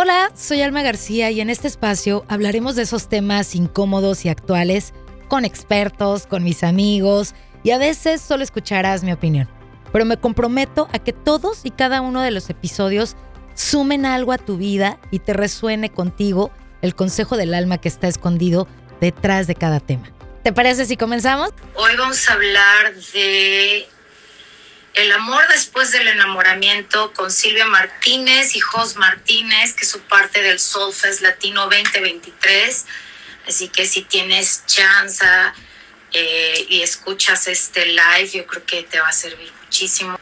[0.00, 4.94] Hola, soy Alma García y en este espacio hablaremos de esos temas incómodos y actuales
[5.26, 7.34] con expertos, con mis amigos
[7.64, 9.48] y a veces solo escucharás mi opinión.
[9.92, 13.16] Pero me comprometo a que todos y cada uno de los episodios
[13.54, 18.06] sumen algo a tu vida y te resuene contigo el consejo del alma que está
[18.06, 18.68] escondido
[19.00, 20.12] detrás de cada tema.
[20.44, 21.50] ¿Te parece si comenzamos?
[21.74, 23.84] Hoy vamos a hablar de
[24.98, 30.42] el amor después del enamoramiento con Silvia Martínez y Jos Martínez, que es su parte
[30.42, 32.84] del Soulfest Latino 2023.
[33.46, 35.24] Así que si tienes chance
[36.12, 40.18] eh, y escuchas este live, yo creo que te va a servir muchísimo.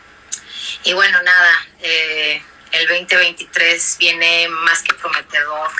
[0.84, 5.70] Y bueno, nada, eh, el 2023 viene más que prometedor.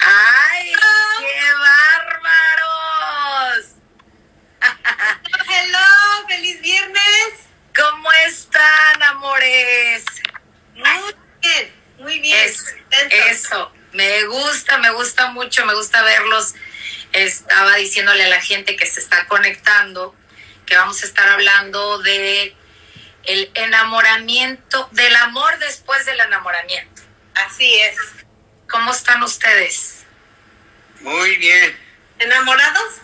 [0.00, 0.72] ¡Ay,
[1.20, 3.75] qué bárbaros!
[4.60, 7.02] Hello, feliz viernes.
[7.74, 10.04] ¿Cómo están, amores?
[10.74, 12.50] Muy bien, muy bien.
[13.30, 16.54] eso, me gusta, me gusta mucho, me gusta verlos.
[17.12, 20.14] Estaba diciéndole a la gente que se está conectando
[20.66, 22.54] que vamos a estar hablando de
[23.24, 27.02] el enamoramiento, del amor después del enamoramiento.
[27.34, 27.96] Así es.
[28.68, 30.04] ¿Cómo están ustedes?
[31.00, 31.78] Muy bien.
[32.18, 32.94] ¿Enamorados?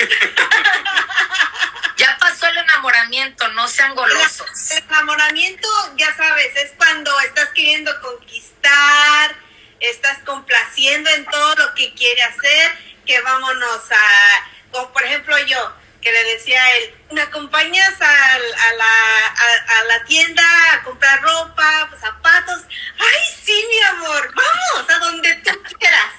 [1.96, 4.70] ya pasó el enamoramiento, no sean golosos.
[4.70, 9.36] El enamoramiento, ya sabes, es cuando estás queriendo conquistar,
[9.80, 12.72] estás complaciendo en todo lo que quiere hacer,
[13.06, 18.38] que vámonos a, como por ejemplo yo, que le decía a él, ¿me acompañas a,
[18.38, 22.62] la, a, la tienda a comprar ropa, zapatos?
[22.98, 24.34] ¡Ay, sí, mi amor!
[24.34, 24.90] ¡Vamos!
[24.90, 26.14] A donde tú quieras.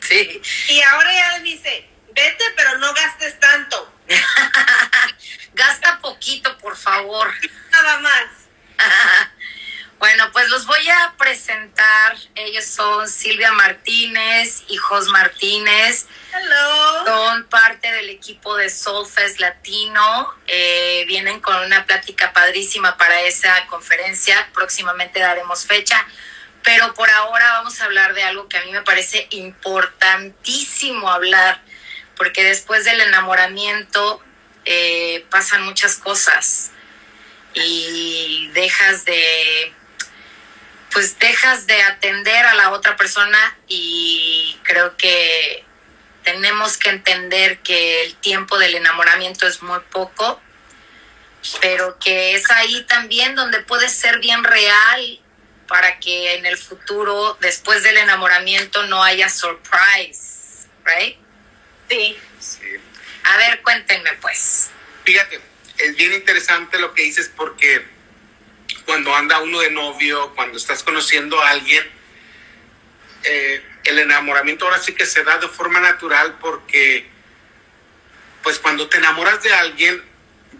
[0.00, 0.40] Sí.
[0.68, 3.92] Y ahora ya le dice, vete, pero no gastes tanto.
[5.54, 7.32] Gasta poquito, por favor.
[7.70, 8.24] Nada más.
[9.98, 12.16] bueno, pues los voy a presentar.
[12.34, 16.06] Ellos son Silvia Martínez y Jos Martínez.
[16.32, 17.04] Hello.
[17.04, 20.34] Son parte del equipo de Soulfest Latino.
[20.46, 24.48] Eh, vienen con una plática padrísima para esa conferencia.
[24.54, 26.06] Próximamente daremos fecha.
[26.62, 31.62] Pero por ahora vamos a hablar de algo que a mí me parece importantísimo hablar
[32.20, 34.22] porque después del enamoramiento
[34.66, 36.70] eh, pasan muchas cosas
[37.54, 39.72] y dejas de
[40.92, 45.64] pues dejas de atender a la otra persona y creo que
[46.22, 50.42] tenemos que entender que el tiempo del enamoramiento es muy poco,
[51.62, 55.20] pero que es ahí también donde puede ser bien real
[55.66, 61.16] para que en el futuro, después del enamoramiento, no haya surprise, ¿right?
[61.90, 62.16] Sí.
[63.24, 64.70] A ver, cuéntenme pues.
[65.04, 65.40] Fíjate,
[65.78, 67.84] es bien interesante lo que dices porque
[68.86, 71.84] cuando anda uno de novio, cuando estás conociendo a alguien,
[73.24, 77.08] eh, el enamoramiento ahora sí que se da de forma natural porque,
[78.42, 80.02] pues cuando te enamoras de alguien,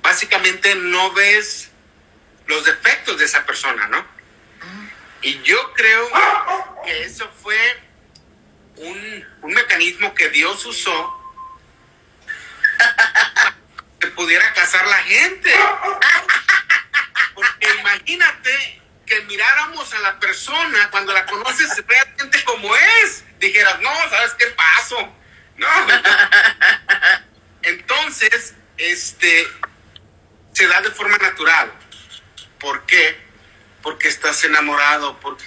[0.03, 1.71] básicamente no ves
[2.47, 4.05] los defectos de esa persona, ¿no?
[5.23, 6.11] Y yo creo
[6.85, 7.59] que eso fue
[8.77, 11.20] un, un mecanismo que Dios usó
[14.01, 15.55] que pudiera casar la gente.
[17.35, 23.25] Porque imagínate que miráramos a la persona cuando la conoces realmente como es.
[23.39, 25.15] Dijeras, no, ¿sabes qué paso?
[25.57, 25.69] No.
[27.63, 29.49] Entonces, este,
[30.53, 31.73] se da de forma natural.
[32.59, 33.19] ¿Por qué?
[33.83, 35.45] Porque estás enamorado, porque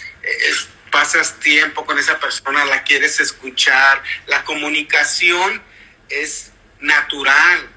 [0.91, 5.63] pasas tiempo con esa persona, la quieres escuchar, la comunicación
[6.09, 6.52] es
[6.83, 7.69] natural.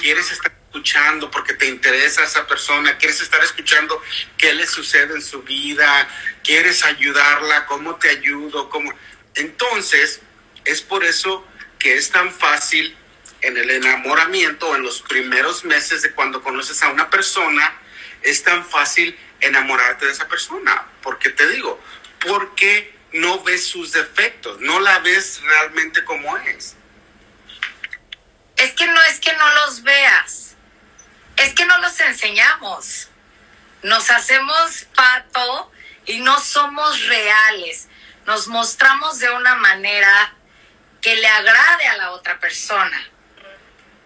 [0.00, 4.00] Quieres estar escuchando porque te interesa esa persona, quieres estar escuchando
[4.38, 6.08] qué le sucede en su vida,
[6.44, 8.92] quieres ayudarla, cómo te ayudo, cómo...
[9.34, 10.20] Entonces,
[10.64, 11.44] es por eso
[11.78, 12.96] que es tan fácil
[13.42, 17.80] en el enamoramiento, en los primeros meses de cuando conoces a una persona,
[18.22, 20.86] es tan fácil enamorarte de esa persona.
[21.02, 21.80] Porque te digo,
[22.24, 26.76] porque no ves sus defectos, no la ves realmente como es.
[28.60, 30.54] Es que no es que no los veas,
[31.36, 33.08] es que no los enseñamos.
[33.82, 35.72] Nos hacemos pato
[36.04, 37.88] y no somos reales.
[38.26, 40.34] Nos mostramos de una manera
[41.00, 43.02] que le agrade a la otra persona.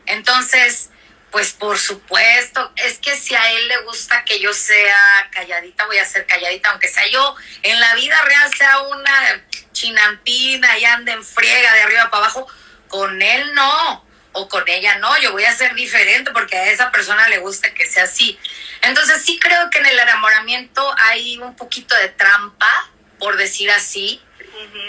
[0.07, 0.91] Entonces,
[1.33, 5.99] pues por supuesto, es que si a él le gusta que yo sea calladita, voy
[5.99, 7.35] a ser calladita, aunque sea yo
[7.65, 12.47] en la vida real sea una chinampina y ande en friega de arriba para abajo,
[12.87, 14.04] con él no
[14.35, 17.73] o con ella no, yo voy a ser diferente porque a esa persona le gusta
[17.73, 18.39] que sea así.
[18.83, 24.21] Entonces sí creo que en el enamoramiento hay un poquito de trampa, por decir así,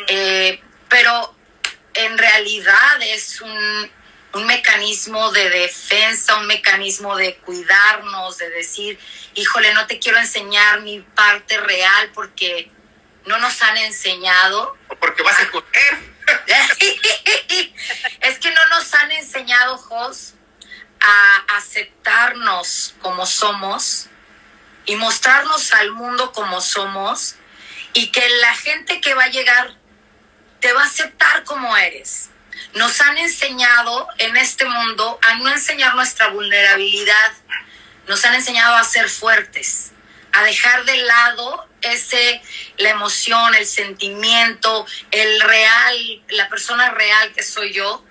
[0.08, 0.60] eh,
[0.90, 1.36] pero
[1.94, 3.92] en realidad es un,
[4.34, 9.00] un mecanismo de defensa, un mecanismo de cuidarnos, de decir,
[9.36, 12.72] híjole, no te quiero enseñar mi parte real porque
[13.26, 14.76] no nos han enseñado.
[14.90, 16.15] O porque vas a correr.
[18.22, 20.34] es que no nos han enseñado, Jos,
[21.00, 24.08] a aceptarnos como somos
[24.86, 27.36] y mostrarnos al mundo como somos
[27.94, 29.76] y que la gente que va a llegar
[30.60, 32.30] te va a aceptar como eres.
[32.74, 37.34] Nos han enseñado en este mundo a no enseñar nuestra vulnerabilidad,
[38.08, 39.92] nos han enseñado a ser fuertes,
[40.36, 42.42] a dejar de lado ese,
[42.78, 48.04] la emoción, el sentimiento, el real, la persona real que soy yo.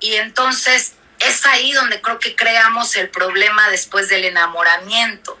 [0.00, 5.38] Y entonces es ahí donde creo que creamos el problema después del enamoramiento.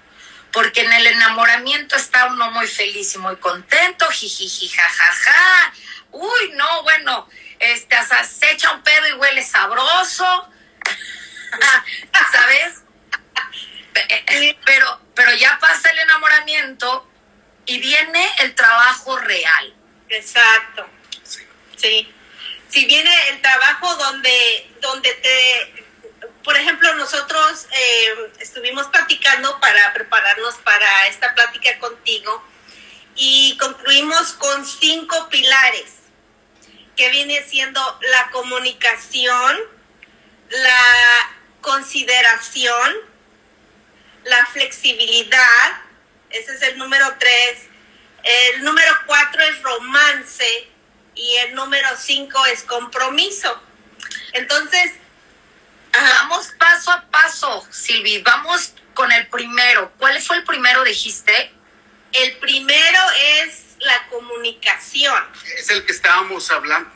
[0.52, 5.72] Porque en el enamoramiento está uno muy feliz y muy contento, jijiji, jajaja.
[6.12, 10.48] Uy, no, bueno, este, hasta se echa un pedo y huele sabroso.
[12.32, 12.82] ¿Sabes?
[14.64, 17.08] Pero, pero ya pasa el enamoramiento
[17.66, 19.74] y viene el trabajo real.
[20.08, 20.86] Exacto.
[21.76, 22.12] Sí.
[22.68, 25.86] Si viene el trabajo donde, donde te,
[26.46, 32.44] por ejemplo, nosotros eh, estuvimos platicando para prepararnos para esta plática contigo
[33.16, 35.94] y concluimos con cinco pilares,
[36.94, 37.80] que viene siendo
[38.12, 39.56] la comunicación,
[40.50, 42.94] la consideración,
[44.26, 45.80] la flexibilidad,
[46.30, 47.66] ese es el número tres.
[48.22, 50.68] El número cuatro es romance
[51.14, 53.62] y el número cinco es compromiso.
[54.32, 54.92] Entonces,
[55.92, 58.22] vamos paso a paso, Silvi.
[58.22, 59.92] Vamos con el primero.
[59.98, 61.52] ¿Cuál fue el primero, dijiste?
[62.12, 62.98] El primero
[63.42, 65.24] es la comunicación.
[65.56, 66.90] Es el que estábamos hablando.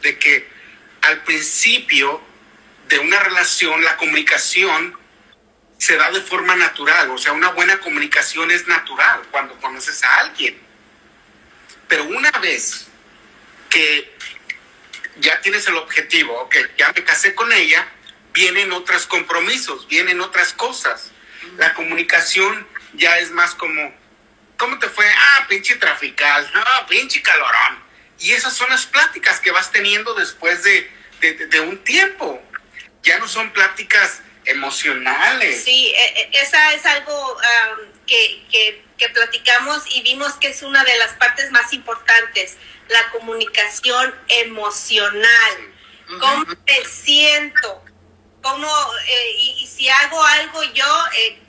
[0.00, 0.48] De que
[1.02, 2.22] al principio
[2.88, 4.98] de una relación, la comunicación
[5.78, 10.20] se da de forma natural, o sea, una buena comunicación es natural cuando conoces a
[10.20, 10.58] alguien.
[11.88, 12.86] Pero una vez
[13.68, 14.16] que
[15.16, 17.86] ya tienes el objetivo, que ya me casé con ella,
[18.32, 21.12] vienen otros compromisos, vienen otras cosas.
[21.58, 23.94] La comunicación ya es más como,
[24.56, 25.06] ¿cómo te fue?
[25.08, 27.84] Ah, pinche trafical, no, pinche calorón.
[28.18, 30.90] Y esas son las pláticas que vas teniendo después de,
[31.20, 32.42] de un tiempo.
[33.02, 35.64] Ya no son pláticas emocionales.
[35.64, 37.38] Sí, e, e, esa es algo
[38.06, 42.56] que, que, platicamos y vimos que es una de las partes más importantes,
[42.88, 45.74] la comunicación emocional.
[46.18, 47.84] ¿Cómo me siento?
[48.42, 48.68] ¿Cómo,
[49.08, 51.40] eh, y, si hago algo yo, eh,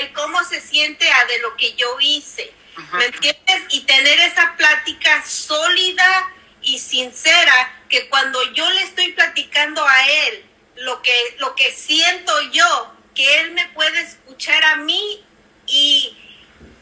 [0.00, 2.52] el cómo se siente a de lo que yo hice?
[2.92, 3.62] ¿Me entiendes?
[3.70, 10.44] Y tener esa plática sólida y sincera que cuando yo le estoy platicando a él,
[10.76, 15.24] lo que, lo que siento yo, que Él me puede escuchar a mí
[15.66, 16.16] y,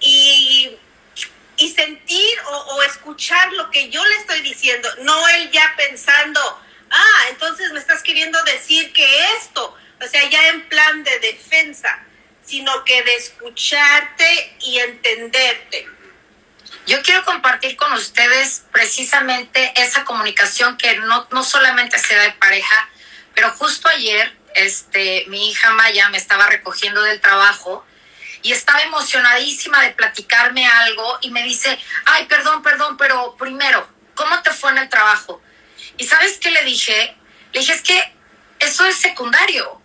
[0.00, 0.78] y,
[1.76, 6.40] sentir o, escuchar lo que yo le estoy diciendo, no Él ya pensando,
[6.90, 12.04] ah, entonces me estás queriendo decir que esto, o sea, ya en plan de defensa,
[12.44, 15.86] sino que de escucharte y entenderte.
[16.86, 22.32] Yo quiero compartir con ustedes precisamente esa comunicación que no, no solamente se da de
[22.32, 22.90] pareja,
[23.34, 27.84] pero justo ayer, este, mi hija Maya me estaba recogiendo del trabajo
[28.42, 34.42] y estaba emocionadísima de platicarme algo y me dice, ay, perdón, perdón, pero primero, ¿cómo
[34.42, 35.40] te fue en el trabajo?
[35.96, 37.16] Y sabes qué le dije?
[37.52, 38.14] Le dije, es que
[38.58, 39.80] eso es secundario.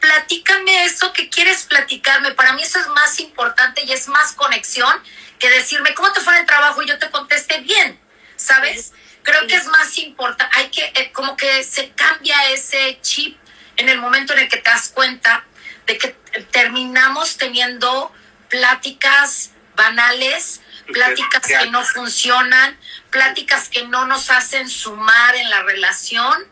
[0.00, 2.32] Platícame eso que quieres platicarme.
[2.32, 5.00] Para mí eso es más importante y es más conexión
[5.38, 6.82] que decirme, ¿cómo te fue en el trabajo?
[6.82, 8.00] Y yo te contesté bien,
[8.36, 8.92] ¿sabes?
[9.22, 13.38] Creo que es más importante, hay que, eh, como que se cambia ese chip
[13.76, 15.44] en el momento en el que te das cuenta
[15.86, 16.08] de que
[16.50, 18.12] terminamos teniendo
[18.48, 20.60] pláticas banales,
[20.92, 22.76] pláticas que no funcionan,
[23.10, 26.46] pláticas que no nos hacen sumar en la relación.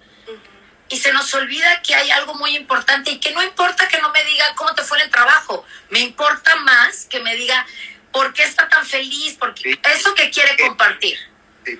[0.88, 4.10] Y se nos olvida que hay algo muy importante y que no importa que no
[4.10, 7.64] me diga cómo te fue en el trabajo, me importa más que me diga
[8.10, 11.16] por qué está tan feliz, porque eso que quiere compartir.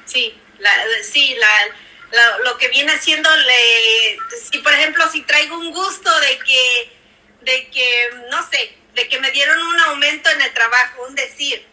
[0.04, 0.71] Sí la,
[1.02, 4.19] sí, la, lo que viene haciéndole,
[4.50, 6.99] si por ejemplo, si traigo un gusto de que,
[7.43, 11.67] de que, no sé, de que me dieron un aumento en el trabajo, un decir,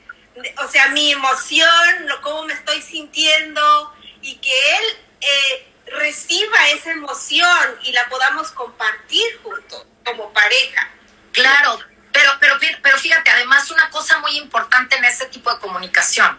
[0.58, 6.92] o sea, mi emoción, lo, cómo me estoy sintiendo, y que él, eh, reciba esa
[6.92, 10.92] emoción y la podamos compartir juntos como pareja.
[11.32, 11.80] Claro,
[12.12, 16.38] pero, pero, pero fíjate, además una cosa muy importante en este tipo de comunicación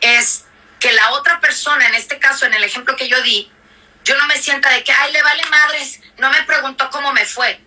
[0.00, 0.44] es
[0.82, 3.48] que la otra persona, en este caso, en el ejemplo que yo di,
[4.02, 7.24] yo no me sienta de que, ay, le vale madres, no me preguntó cómo me
[7.24, 7.60] fue,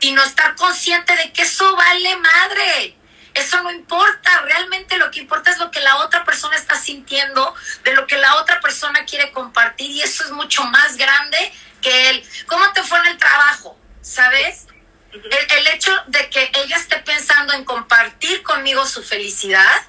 [0.00, 2.96] sino estar consciente de que eso vale madre.
[3.34, 7.54] Eso no importa, realmente lo que importa es lo que la otra persona está sintiendo,
[7.84, 12.10] de lo que la otra persona quiere compartir y eso es mucho más grande que
[12.10, 13.78] el, ¿cómo te fue en el trabajo?
[14.02, 14.66] ¿Sabes?
[15.12, 19.82] El, hecho de que ella esté pensando en compartir conmigo su felicidad,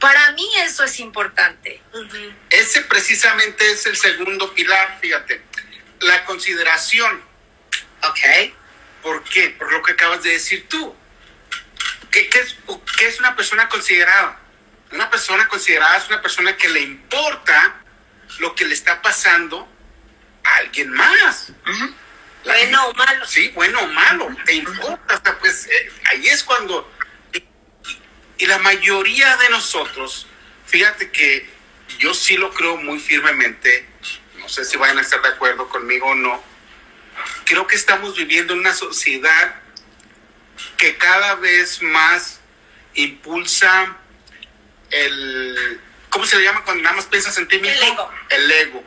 [0.00, 1.80] para mí eso es importante.
[2.50, 5.42] Ese precisamente es el segundo pilar, fíjate,
[6.00, 7.22] la consideración.
[8.02, 8.52] Ok.
[9.02, 9.50] ¿Por qué?
[9.50, 10.94] Por lo que acabas de decir tú.
[12.10, 12.56] ¿Qué, es,
[12.96, 14.38] qué es una persona considerada?
[14.92, 17.80] Una persona considerada es una persona que le importa
[18.38, 19.68] lo que le está pasando
[20.44, 21.52] a alguien más.
[22.44, 23.26] Bueno o malo.
[23.26, 24.28] Sí, bueno o malo.
[24.44, 25.14] Te importa.
[25.14, 26.90] Hasta pues eh, ahí es cuando.
[28.38, 30.26] Y, la mayoría de nosotros,
[30.66, 31.48] fíjate que
[31.98, 33.88] yo sí lo creo muy firmemente.
[34.38, 36.42] No sé si vayan a estar de acuerdo conmigo o no.
[37.44, 39.56] Creo que estamos viviendo en una sociedad
[40.76, 42.40] que cada vez más
[42.94, 43.96] impulsa
[44.90, 47.76] el, ¿cómo se le llama cuando nada más piensas en ti mismo?
[47.76, 48.10] El ego.
[48.30, 48.84] El ego.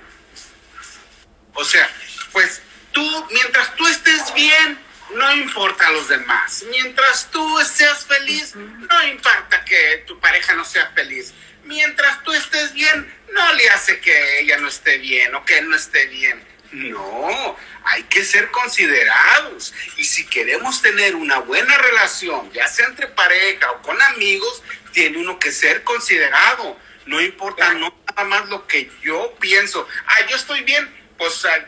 [1.54, 1.90] O sea,
[2.32, 2.62] pues
[2.92, 4.80] tú, mientras tú estés bien,
[5.16, 6.66] no importa a los demás.
[6.70, 11.34] Mientras tú seas feliz, no importa que tu pareja no sea feliz.
[11.64, 15.70] Mientras tú estés bien, no le hace que ella no esté bien o que él
[15.70, 16.46] no esté bien.
[16.72, 19.74] No, hay que ser considerados.
[19.96, 25.18] Y si queremos tener una buena relación, ya sea entre pareja o con amigos, tiene
[25.18, 26.78] uno que ser considerado.
[27.06, 29.88] No importa no nada más lo que yo pienso.
[30.06, 31.66] Ah, yo estoy bien, pues ah,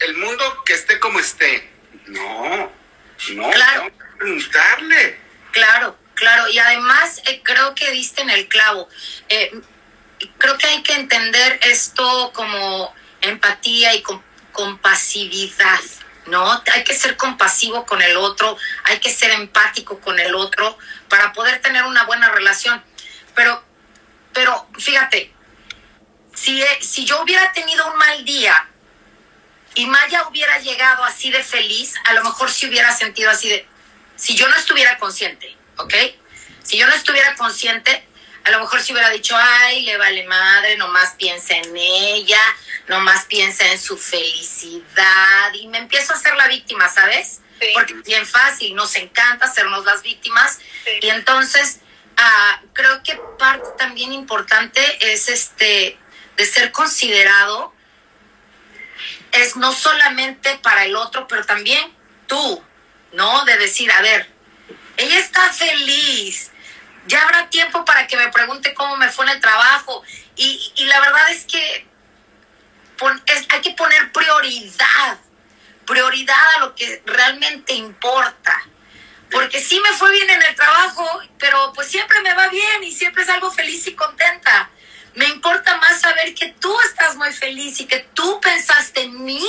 [0.00, 1.75] el mundo que esté como esté.
[2.06, 2.70] No,
[3.34, 3.92] no, claro.
[4.18, 5.18] preguntarle.
[5.52, 6.48] Claro, claro.
[6.48, 8.88] Y además eh, creo que diste en el clavo.
[9.28, 9.50] Eh,
[10.38, 14.02] creo que hay que entender esto como empatía y
[14.52, 15.80] compasividad,
[16.26, 16.62] ¿no?
[16.72, 21.32] Hay que ser compasivo con el otro, hay que ser empático con el otro para
[21.32, 22.82] poder tener una buena relación.
[23.34, 23.62] Pero,
[24.32, 25.32] pero fíjate,
[26.34, 28.68] si, si yo hubiera tenido un mal día
[29.76, 33.66] y Maya hubiera llegado así de feliz, a lo mejor si hubiera sentido así de,
[34.16, 35.94] si yo no estuviera consciente, ¿ok?
[36.62, 38.08] Si yo no estuviera consciente,
[38.44, 42.40] a lo mejor si hubiera dicho, ay, le vale madre, nomás piensa en ella,
[42.88, 47.42] nomás piensa en su felicidad y me empiezo a ser la víctima, ¿sabes?
[47.74, 50.58] Porque es bien fácil, nos encanta hacernos las víctimas
[51.02, 51.80] y entonces
[52.16, 54.80] ah, creo que parte también importante
[55.12, 55.98] es este
[56.36, 57.75] de ser considerado
[59.32, 61.94] es no solamente para el otro, pero también
[62.26, 62.62] tú,
[63.12, 63.44] ¿no?
[63.44, 64.30] De decir, a ver,
[64.96, 66.50] ella está feliz,
[67.06, 70.02] ya habrá tiempo para que me pregunte cómo me fue en el trabajo.
[70.36, 71.86] Y, la verdad es que
[73.50, 75.18] hay que poner prioridad,
[75.86, 78.62] prioridad a lo que realmente importa.
[79.30, 81.04] Porque sí me fue bien en el trabajo,
[81.38, 84.70] pero pues siempre me va bien y siempre salgo feliz y contenta.
[85.16, 89.44] Me importa más saber que tú estás muy feliz y que tú pensaste en mí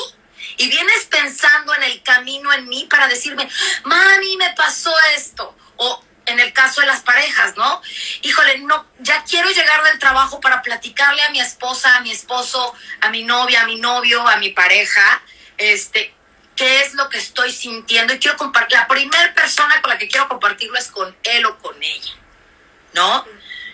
[0.58, 3.48] y vienes pensando en el camino en mí para decirme,
[3.84, 5.56] mami, me pasó esto.
[5.76, 7.82] O en el caso de las parejas, ¿no?
[8.22, 12.74] Híjole, no, ya quiero llegar del trabajo para platicarle a mi esposa, a mi esposo,
[13.02, 15.22] a mi novia, a mi novio, a mi pareja,
[15.58, 16.14] este,
[16.56, 18.78] qué es lo que estoy sintiendo y quiero compartir.
[18.78, 22.14] La primera persona con la que quiero compartirlo es con él o con ella,
[22.94, 23.26] ¿no?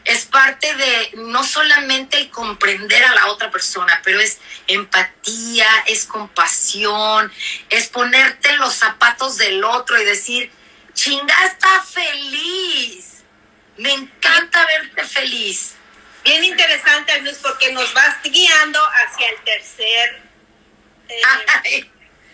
[0.05, 6.05] Es parte de no solamente el comprender a la otra persona, pero es empatía, es
[6.05, 7.31] compasión,
[7.69, 10.51] es ponerte en los zapatos del otro y decir,
[10.93, 13.23] Chinga está feliz.
[13.77, 15.75] Me encanta verte feliz.
[16.23, 20.21] Bien interesante, Luz, porque nos vas guiando hacia el tercer
[21.09, 21.89] eh,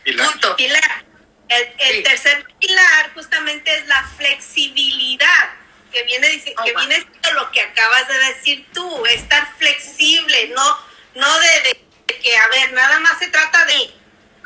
[0.58, 1.06] pilar.
[1.50, 5.50] El, tercer pilar justamente es la flexibilidad,
[5.92, 10.78] que viene, oh, que viene siendo lo que acabas de decir tú, estar flexible, no,
[11.16, 14.00] no de que, a ver, nada más se trata de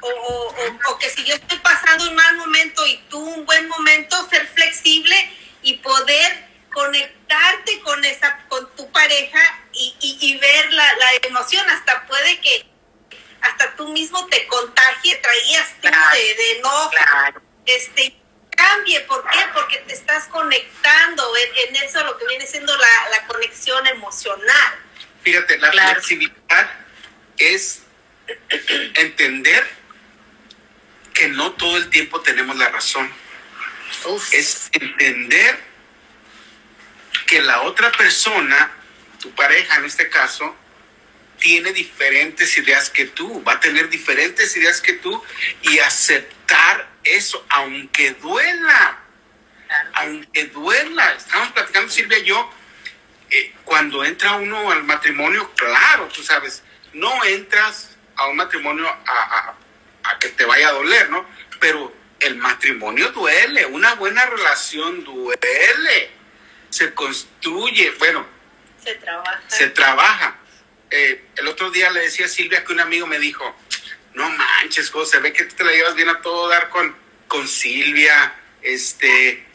[0.04, 0.56] o,
[0.90, 4.46] o, que si yo estoy pasando un mal momento y tú un buen momento, ser
[4.48, 5.16] flexible
[5.62, 9.40] y poder conectarte con esa con tu pareja
[9.72, 11.70] y, y, ver la, la, emoción.
[11.70, 12.66] Hasta puede que
[13.42, 16.92] hasta tú mismo te contagie traías tú de, de, no
[17.66, 18.16] este
[18.52, 19.40] cambie ¿por qué?
[19.54, 19.84] porque
[21.44, 24.74] en, en eso lo que viene siendo la, la conexión emocional
[25.24, 26.70] fíjate la flexibilidad
[27.38, 27.84] es
[28.96, 29.68] entender
[31.14, 33.12] que no todo el tiempo tenemos la razón.
[34.06, 34.34] Uf.
[34.34, 35.60] Es entender
[37.28, 38.72] que la otra persona,
[39.20, 40.56] tu pareja en este caso,
[41.40, 45.24] tiene diferentes ideas que tú, va a tener diferentes ideas que tú
[45.62, 49.03] y aceptar eso, aunque duela,
[49.74, 49.90] Claro.
[49.94, 51.14] aunque duela.
[51.14, 52.50] Estamos platicando Silvia y yo,
[53.30, 56.62] eh, cuando entra uno al matrimonio, claro, tú sabes,
[56.94, 59.56] no entras a un matrimonio a, a-
[60.12, 61.28] a que te vaya a doler, ¿no?
[61.60, 66.12] Pero el matrimonio duele, una buena relación duele,
[66.70, 68.26] se construye, bueno,
[68.84, 69.42] Se trabaja.
[69.48, 70.36] se trabaja.
[70.92, 73.56] Eh, el otro día le decía a Silvia que un amigo me dijo,
[74.14, 76.96] no manches, José, ve que tú te la llevas bien a todo dar con,
[77.28, 79.48] con Silvia, este,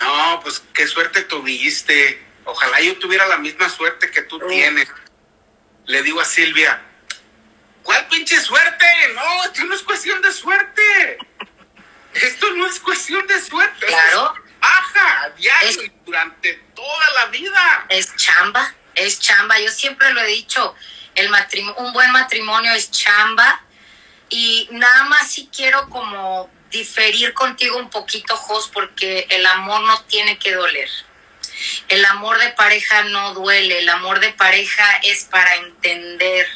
[0.00, 4.88] no, pues qué suerte tuviste, ojalá yo tuviera la misma suerte que tú tienes.
[5.86, 6.82] Le digo a Silvia,
[7.82, 8.86] ¿cuál pinche suerte?
[9.14, 11.18] No, esto no es cuestión de suerte.
[12.14, 13.86] Esto no es cuestión de suerte.
[13.86, 14.34] Claro.
[14.60, 17.86] Baja a diario Es- y durante toda la vida.
[17.90, 19.58] es chamba, es chamba.
[19.58, 20.74] Yo siempre lo he dicho,
[21.14, 23.60] el matrimonio, un buen matrimonio es chamba.
[24.30, 30.02] Y nada más si quiero como diferir contigo un poquito, Jos, porque el amor no
[30.04, 30.90] tiene que doler.
[31.88, 36.46] El amor de pareja no duele, el amor de pareja es para entender.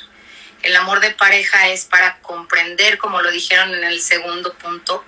[0.63, 5.05] El amor de pareja es para comprender, como lo dijeron en el segundo punto,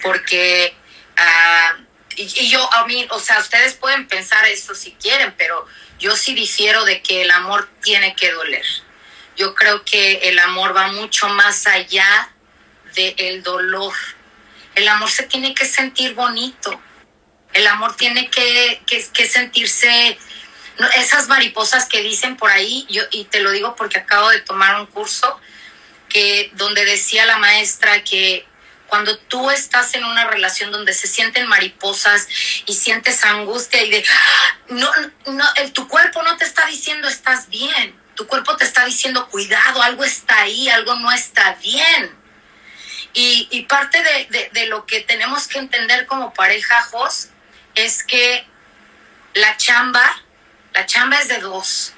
[0.00, 0.76] porque
[1.16, 1.76] ah,
[2.14, 5.66] y, y yo a mí o sea ustedes pueden pensar eso si quieren pero
[5.98, 8.64] yo sí difiero de que el amor tiene que doler
[9.36, 12.32] yo creo que el amor va mucho más allá
[12.94, 13.92] del dolor
[14.76, 16.80] el amor se tiene que sentir bonito.
[17.52, 20.18] El amor tiene que, que, que sentirse
[20.78, 24.40] no, esas mariposas que dicen por ahí yo y te lo digo porque acabo de
[24.40, 25.40] tomar un curso
[26.10, 28.46] que donde decía la maestra que
[28.86, 32.28] cuando tú estás en una relación donde se sienten mariposas
[32.66, 34.04] y sientes angustia y de
[34.68, 34.90] no
[35.26, 39.28] no el, tu cuerpo no te está diciendo estás bien tu cuerpo te está diciendo
[39.28, 42.25] cuidado algo está ahí algo no está bien
[43.16, 47.30] y, y parte de, de, de lo que tenemos que entender como pareja Jos
[47.74, 48.46] es que
[49.34, 50.22] la chamba
[50.74, 51.92] la chamba es de dos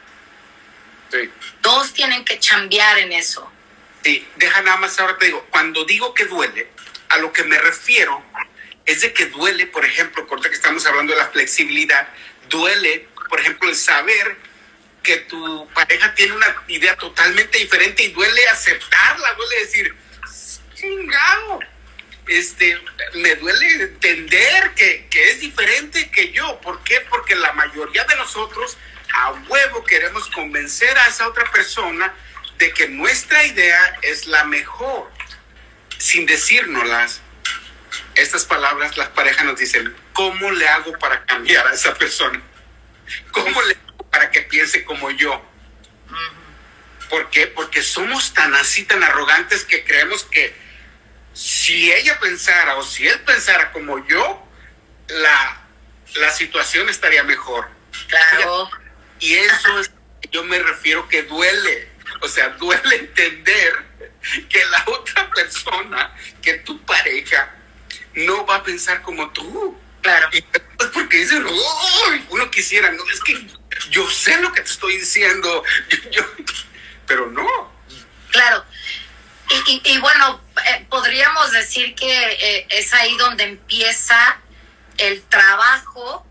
[1.10, 1.30] Sí.
[1.62, 3.50] dos tienen que chambear en eso
[4.04, 6.68] Sí, deja nada más ahora te digo, cuando digo que duele,
[7.08, 8.22] a lo que me refiero
[8.86, 12.08] es de que duele, por ejemplo, corta que estamos hablando de la flexibilidad,
[12.48, 14.36] duele, por ejemplo, el saber
[15.02, 19.94] que tu pareja tiene una idea totalmente diferente y duele aceptarla, duele decir,
[20.78, 21.60] chingado,
[22.26, 22.78] este,
[23.14, 26.60] me duele entender que, que es diferente que yo.
[26.60, 27.00] ¿Por qué?
[27.08, 28.76] Porque la mayoría de nosotros
[29.14, 32.14] a huevo queremos convencer a esa otra persona
[32.58, 35.10] de que nuestra idea es la mejor,
[35.98, 37.22] sin decírnoslas.
[38.14, 42.42] Estas palabras las parejas nos dicen, ¿cómo le hago para cambiar a esa persona?
[43.32, 45.42] ¿Cómo le hago para que piense como yo?
[47.08, 47.46] ¿Por qué?
[47.46, 50.67] Porque somos tan así, tan arrogantes que creemos que
[51.38, 54.44] si ella pensara o si él pensara como yo,
[55.08, 55.60] la,
[56.16, 57.68] la situación estaría mejor.
[58.08, 58.68] claro
[59.20, 59.90] Y eso es,
[60.32, 61.88] yo me refiero que duele.
[62.22, 63.72] O sea, duele entender
[64.48, 67.54] que la otra persona, que tu pareja,
[68.14, 69.78] no va a pensar como tú.
[70.02, 73.46] claro Y es porque dicen, "Uy", uno quisiera, no, es que
[73.90, 76.44] yo sé lo que te estoy diciendo, yo- yo-
[77.06, 77.72] pero no.
[78.32, 78.64] Claro.
[79.50, 84.38] Y, y- y bueno, eh, podríamos decir que eh, es ahí donde empieza
[84.98, 86.26] el trabajo.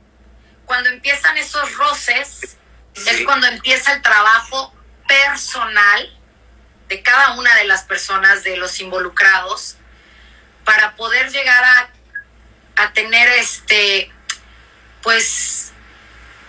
[0.65, 2.57] Cuando empiezan esos roces,
[2.93, 4.73] es cuando empieza el trabajo
[5.07, 6.13] personal
[6.89, 9.77] de cada una de las personas, de los involucrados,
[10.65, 11.89] para poder llegar a,
[12.83, 14.11] a tener este,
[15.01, 15.71] pues,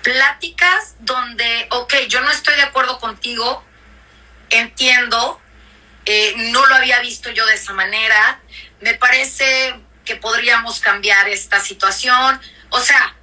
[0.02, 3.64] pláticas donde, ok, yo no estoy de acuerdo contigo,
[4.50, 5.40] entiendo,
[6.06, 8.40] eh, no lo había visto yo de esa manera,
[8.80, 13.14] me parece que podríamos cambiar esta situación, o sea,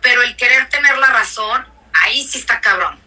[0.00, 2.98] pero el querer tener la razón, ahí sí está cabrón,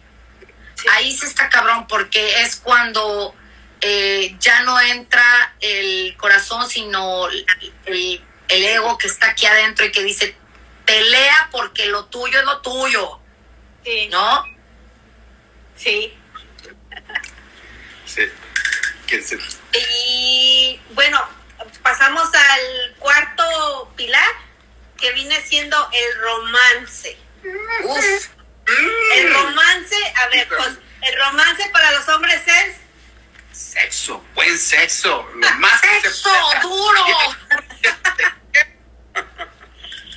[0.92, 3.34] ahí sí está cabrón, porque es cuando
[3.82, 7.44] eh, ya no entra el corazón, sino el,
[7.86, 10.36] el- el ego que está aquí adentro y que dice,
[10.86, 13.20] pelea porque lo tuyo es lo tuyo,
[13.84, 14.44] Sí, ¿no?
[15.76, 16.14] sí.
[18.06, 18.22] Sí.
[19.06, 19.38] ¿Quién se-
[19.78, 21.22] Y bueno,
[21.82, 24.28] pasamos al cuarto pilar,
[24.98, 27.16] que viene siendo el romance.
[27.84, 28.28] Uf.
[29.14, 32.76] El romance, a ver, pues, el romance para los hombres es
[33.52, 36.60] Sexo, buen sexo, lo más que se ¡Sexo pueda.
[36.60, 37.06] duro!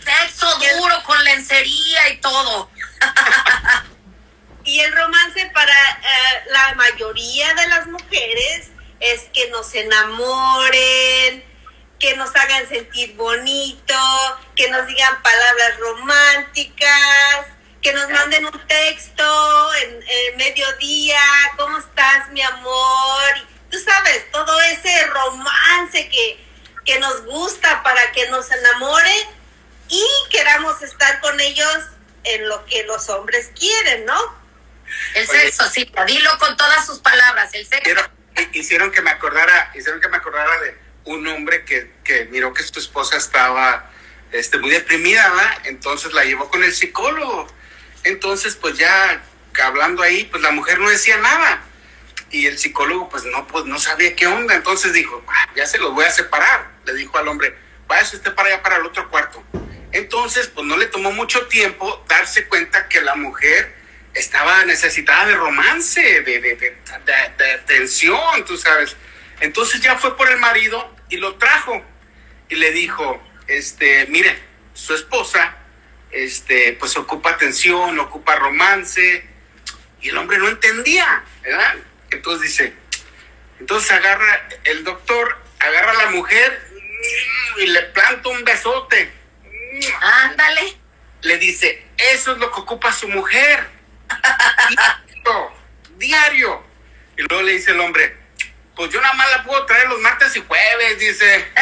[0.03, 2.69] ¡Sexo duro con lencería y todo!
[4.65, 8.67] Y el romance para eh, la mayoría de las mujeres
[8.99, 9.21] es
[9.79, 11.43] enamoren,
[11.99, 13.95] que nos hagan sentir bonito,
[14.55, 17.47] que nos digan palabras románticas,
[17.81, 21.21] que nos manden un texto en, en mediodía,
[21.57, 23.37] ¿cómo estás mi amor?
[23.37, 26.43] Y Tú sabes, todo ese romance que,
[26.85, 29.27] que nos gusta para que nos enamoren
[29.87, 31.77] y queramos estar con ellos
[32.23, 34.39] en lo que los hombres quieren, ¿no?
[35.13, 35.51] El Oye.
[35.51, 37.53] sexo, sí, dilo con todas sus palabras.
[37.53, 37.81] El sexo.
[37.81, 38.11] Hicieron,
[38.53, 42.63] hicieron que me acordara, hicieron que me acordara de un hombre que, que miró que
[42.63, 43.91] su esposa estaba
[44.39, 45.57] este, muy deprimida, ¿verdad?
[45.65, 47.47] Entonces la llevó con el psicólogo.
[48.03, 49.21] Entonces, pues ya
[49.63, 51.63] hablando ahí, pues la mujer no decía nada.
[52.31, 54.53] Y el psicólogo, pues no, pues no sabía qué onda.
[54.55, 56.71] Entonces dijo, "Ah, ya se los voy a separar.
[56.85, 57.55] Le dijo al hombre,
[57.87, 59.43] váyase usted para allá, para el otro cuarto.
[59.91, 63.75] Entonces, pues no le tomó mucho tiempo darse cuenta que la mujer
[64.13, 68.95] estaba necesitada de romance, de, de, de, de- de atención, tú sabes.
[69.39, 71.83] Entonces ya fue por el marido y lo trajo
[72.49, 74.37] y le dijo, este, mire,
[74.73, 75.55] su esposa,
[76.11, 79.27] este, pues ocupa atención, ocupa romance,
[80.01, 81.75] y el hombre no entendía, ¿verdad?
[82.11, 82.73] Entonces dice,
[83.59, 86.67] entonces agarra el doctor, agarra a la mujer
[87.57, 89.11] y le planta un besote.
[90.01, 90.77] Ándale.
[91.21, 93.67] Le dice, eso es lo que ocupa su mujer.
[94.69, 95.51] Diario,
[95.97, 96.63] diario.
[97.17, 98.15] Y luego le dice el hombre,
[98.75, 101.51] pues yo nada más la puedo traer los martes y jueves, dice.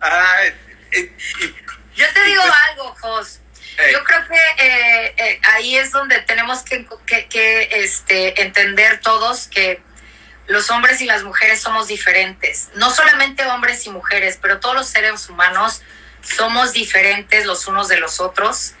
[0.00, 0.54] Ay, y- y-
[1.96, 3.40] Yo te digo algo, Jos.
[3.92, 9.48] Yo creo que eh, eh, ahí es donde tenemos que, que- que, este, entender todos
[9.48, 9.82] que
[10.46, 12.68] los hombres y las mujeres somos diferentes.
[12.74, 15.82] No solamente hombres y mujeres, pero todos los seres humanos
[16.22, 18.72] somos diferentes los unos de los otros.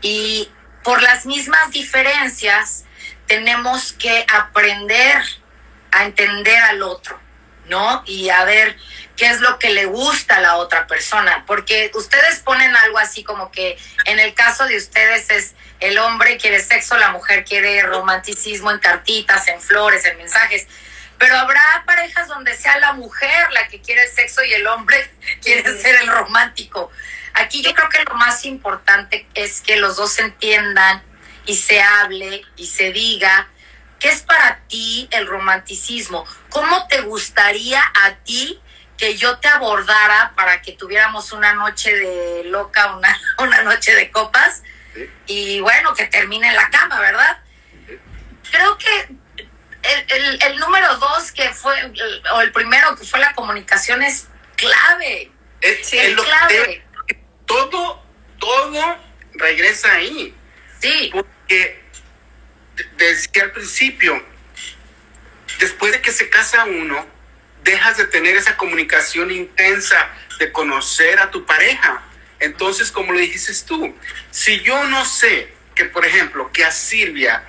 [0.00, 0.50] Y
[0.82, 2.84] por las mismas diferencias
[3.26, 5.22] tenemos que aprender
[5.92, 7.20] a entender al otro,
[7.66, 8.02] ¿no?
[8.06, 8.76] Y a ver
[9.16, 13.22] qué es lo que le gusta a la otra persona, porque ustedes ponen algo así
[13.24, 17.82] como que en el caso de ustedes es el hombre quiere sexo, la mujer quiere
[17.82, 20.66] romanticismo en cartitas, en flores, en mensajes.
[21.18, 25.10] Pero habrá parejas donde sea la mujer la que quiere el sexo y el hombre
[25.42, 26.90] quiere ser el romántico.
[27.34, 31.02] Aquí yo creo que lo más importante es que los dos se entiendan
[31.46, 33.48] y se hable y se diga
[33.98, 36.24] qué es para ti el romanticismo.
[36.54, 38.60] ¿Cómo te gustaría a ti
[38.96, 44.10] que yo te abordara para que tuviéramos una noche de loca, una, una noche de
[44.10, 44.62] copas
[44.94, 45.10] Sí.
[45.26, 47.38] y bueno, que termine en la cama, ¿verdad?
[48.48, 49.08] Creo que
[49.82, 54.02] el, el- el número dos que fue, el- o el primero que fue la comunicación
[54.04, 55.32] es clave.
[55.60, 56.86] es- Sí, es es lo que clave.
[57.46, 58.00] todo,
[58.38, 58.98] todo
[59.32, 60.32] regresa ahí.
[60.80, 61.82] Sí, Porque
[62.76, 64.24] de- decía al principio,
[65.58, 67.06] después de que se casa uno,
[67.62, 72.02] dejas de tener esa comunicación intensa de conocer a tu pareja.
[72.40, 73.94] Entonces, como lo dijiste tú,
[74.30, 77.42] si yo no sé que, por ejemplo, que a Silvia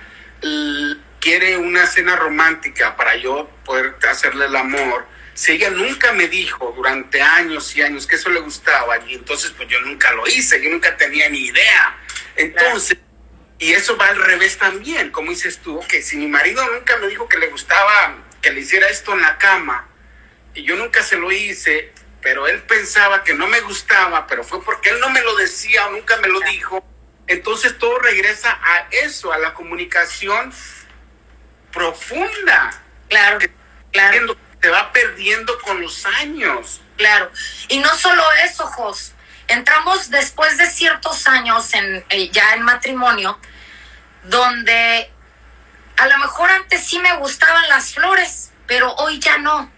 [1.20, 6.72] quiere una cena romántica para yo poder hacerle el amor, si ella nunca me dijo
[6.74, 10.62] durante años y años que eso le gustaba, y entonces pues yo nunca lo hice,
[10.62, 11.98] yo nunca tenía ni idea.
[12.36, 12.96] Entonces,
[13.58, 17.08] y eso va al revés también, como dices tú, que si mi marido nunca me
[17.08, 19.88] dijo que le gustaba que le hiciera esto en la cama,
[20.54, 24.62] y yo nunca se lo hice, pero él pensaba que no me gustaba, pero fue
[24.62, 26.84] porque él no me lo decía o nunca me lo dijo,
[27.26, 30.52] entonces todo regresa a eso, a la comunicación
[31.72, 33.38] profunda, claro,
[33.90, 34.36] claro.
[34.62, 36.80] se va perdiendo con los años.
[36.96, 37.30] Claro.
[37.68, 39.12] Y no solo eso, Jos.
[39.48, 43.38] Entramos después de ciertos años en, eh, ya en matrimonio,
[44.24, 45.10] donde
[45.96, 49.70] a lo mejor antes sí me gustaban las flores, pero hoy ya no.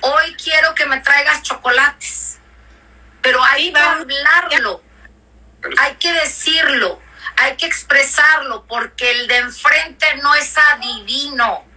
[0.00, 2.38] Hoy quiero que me traigas chocolates.
[3.20, 4.82] Pero hay que hablarlo,
[5.78, 7.02] hay que decirlo,
[7.36, 11.67] hay que expresarlo, porque el de enfrente no es adivino.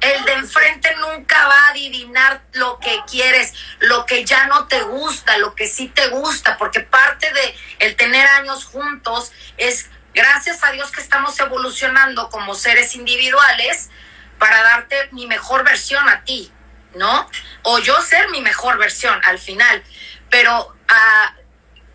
[0.00, 4.82] El de enfrente nunca va a adivinar lo que quieres, lo que ya no te
[4.82, 10.62] gusta, lo que sí te gusta, porque parte de el tener años juntos es gracias
[10.62, 13.90] a Dios que estamos evolucionando como seres individuales
[14.38, 16.52] para darte mi mejor versión a ti,
[16.94, 17.28] ¿no?
[17.62, 19.82] O yo ser mi mejor versión al final.
[20.28, 21.34] Pero ah,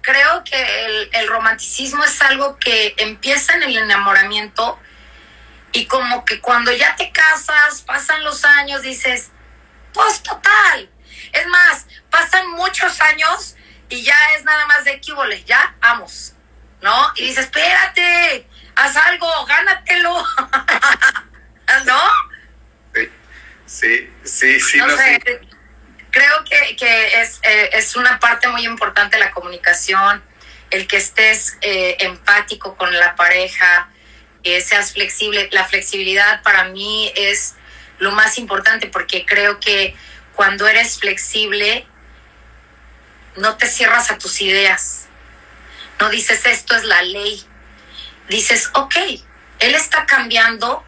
[0.01, 4.79] creo que el romanticismo es algo que empieza en el enamoramiento
[5.71, 9.29] Y como que cuando ya te casas, pasan los años, dices,
[9.93, 10.89] pues total.
[11.31, 13.55] Es más, pasan muchos años
[13.89, 16.33] y ya es nada más de equívole, ya vamos,
[16.81, 17.11] ¿no?
[17.15, 20.23] Y dices, espérate, haz algo, gánatelo,
[21.85, 22.01] ¿no?
[23.65, 24.77] Sí, sí, sí.
[24.79, 25.21] No, sé,
[26.09, 30.23] creo que, que es, eh, es una parte muy importante la comunicación,
[30.71, 33.89] el que estés eh, empático con la pareja,
[34.43, 35.49] eh, seas flexible.
[35.51, 37.55] La flexibilidad para mí es
[37.99, 39.95] lo más importante porque creo que
[40.33, 41.85] cuando eres flexible,
[43.35, 45.07] no te cierras a tus ideas.
[45.99, 47.43] No dices esto es la ley.
[48.29, 48.95] Dices, ok,
[49.59, 50.85] él está cambiando,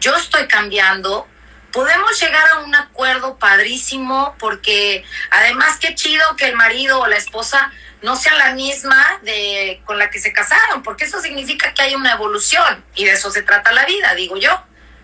[0.00, 1.28] yo estoy cambiando,
[1.74, 7.16] podemos llegar a un acuerdo padrísimo porque además qué chido que el marido o la
[7.16, 11.82] esposa no sea la misma de con la que se casaron, porque eso significa que
[11.82, 14.62] hay una evolución y de eso se trata la vida, digo yo,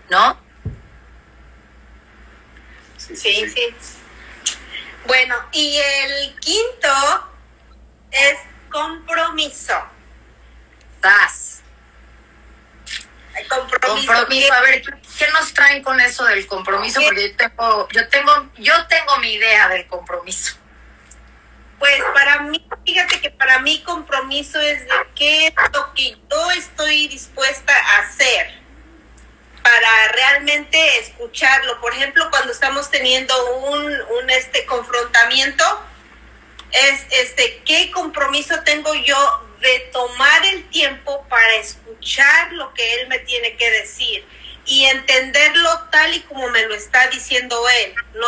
[0.09, 0.39] ¿no?
[2.97, 3.75] Sí, sí.
[5.05, 7.27] Bueno, y el quinto
[8.11, 8.37] es
[8.69, 9.73] compromiso.
[11.01, 11.60] Das.
[13.47, 14.07] Compromiso.
[14.07, 14.53] Compromiso.
[14.53, 17.01] A ver, ¿qué nos traen con eso del compromiso?
[17.01, 20.55] Porque yo tengo, yo tengo, yo tengo mi idea del compromiso.
[21.79, 26.51] Pues para mí, fíjate que para mí compromiso es de qué es lo que yo
[26.51, 28.61] estoy dispuesta a hacer
[29.63, 31.79] para realmente escucharlo.
[31.81, 35.63] Por ejemplo, cuando estamos teniendo un, un este confrontamiento,
[36.71, 43.07] es este qué compromiso tengo yo de tomar el tiempo para escuchar lo que él
[43.07, 44.25] me tiene que decir
[44.65, 48.27] y entenderlo tal y como me lo está diciendo él, no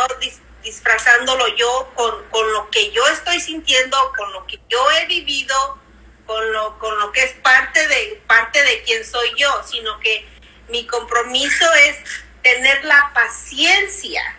[0.64, 5.80] disfrazándolo yo con, con, lo que yo estoy sintiendo, con lo que yo he vivido,
[6.26, 10.26] con lo, con lo que es parte de, parte de quien soy yo, sino que
[10.70, 11.98] mi compromiso es
[12.42, 14.38] tener la paciencia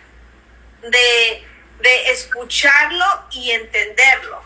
[0.81, 1.47] de,
[1.81, 4.41] de escucharlo y entenderlo.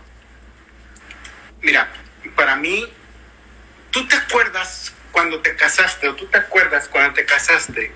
[1.62, 1.92] Mira,
[2.40, 2.90] para mí,
[3.92, 7.92] tú te acuerdas cuando te casaste, o tú te acuerdas cuando te casaste,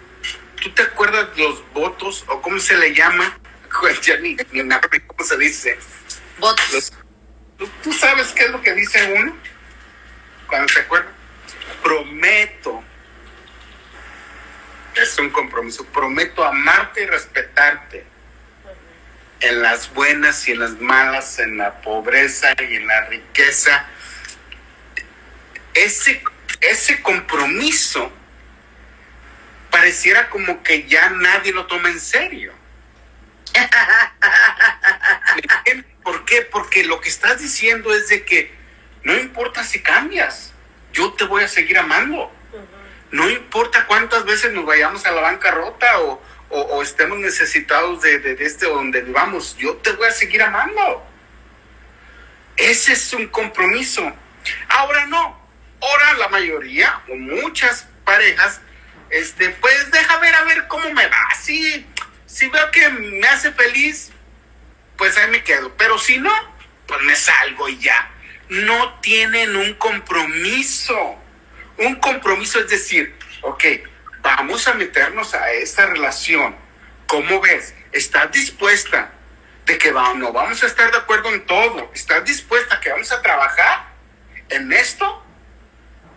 [0.62, 3.40] tú te acuerdas los votos, o cómo se le llama,
[4.02, 5.80] ya ni, ni me acuerdo cómo se dice.
[6.40, 6.92] Votos.
[7.58, 9.34] ¿tú, ¿Tú sabes qué es lo que dice uno?
[10.48, 11.10] Cuando se acuerda.
[11.82, 12.84] Prometo.
[14.94, 15.86] Es un compromiso.
[15.86, 18.06] Prometo amarte y respetarte.
[19.40, 23.88] En las buenas y en las malas, en la pobreza y en la riqueza.
[25.74, 26.24] Ese,
[26.62, 28.12] ese compromiso
[29.72, 32.54] pareciera como que ya nadie lo toma en serio.
[36.04, 36.42] ¿Por qué?
[36.44, 38.54] Porque lo que estás diciendo es de que
[39.04, 40.54] no importa si cambias,
[40.92, 42.32] yo te voy a seguir amando.
[43.12, 48.20] No importa cuántas veces nos vayamos a la bancarrota o, o, o estemos necesitados de,
[48.20, 51.06] de, de este donde vivamos, yo te voy a seguir amando.
[52.58, 54.12] Ese es un compromiso.
[54.70, 55.43] Ahora no.
[55.84, 58.62] Ahora la mayoría o muchas parejas,
[59.10, 61.36] este, pues deja ver a ver cómo me va.
[61.42, 61.86] Sí,
[62.26, 64.12] si veo que me hace feliz,
[64.98, 65.76] pues ahí me quedo.
[65.76, 66.32] Pero si no,
[66.88, 68.12] pues me salgo y ya.
[68.48, 71.18] No tienen un compromiso.
[71.78, 73.64] Un compromiso es decir, ok,
[74.22, 76.56] vamos a meternos a esta relación.
[77.08, 77.76] ¿Cómo ves?
[77.92, 79.12] ¿Estás dispuesta
[79.66, 81.92] de que vamos, no vamos a estar de acuerdo en todo?
[81.94, 83.90] ¿Estás dispuesta que vamos a trabajar
[84.50, 85.23] en esto?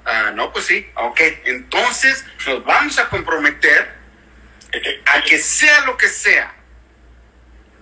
[0.06, 1.20] Ah, no, pues sí, ok.
[1.44, 3.96] Entonces nos vamos a comprometer
[5.04, 6.54] a que sea lo que sea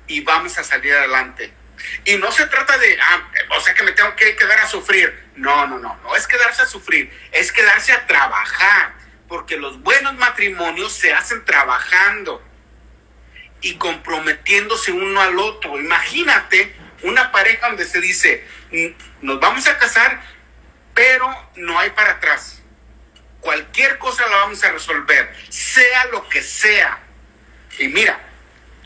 [0.06, 1.52] y vamos a salir adelante.
[2.06, 5.22] Y no se trata de, ah, o sea, que me tengo que quedar a sufrir.
[5.36, 8.94] No, no, no, no es quedarse a sufrir, es quedarse a trabajar,
[9.28, 12.42] porque los buenos matrimonios se hacen trabajando
[13.60, 15.78] y comprometiéndose uno al otro.
[15.78, 18.46] Imagínate una pareja donde se dice,
[19.20, 20.22] nos vamos a casar,
[20.94, 22.60] pero no hay para atrás.
[23.40, 26.98] Cualquier cosa la vamos a resolver, sea lo que sea.
[27.78, 28.18] Y mira,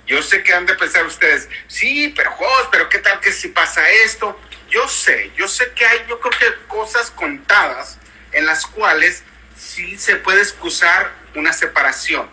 [0.07, 3.49] yo sé que han de pensar ustedes, sí, pero Jos, pero qué tal que si
[3.49, 4.41] pasa esto.
[4.69, 7.99] Yo sé, yo sé que hay, yo creo que cosas contadas
[8.33, 9.23] en las cuales
[9.57, 12.29] sí se puede excusar una separación.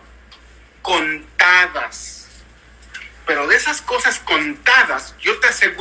[0.82, 2.28] Contadas.
[3.26, 5.75] Pero de esas cosas contadas, yo te aseguro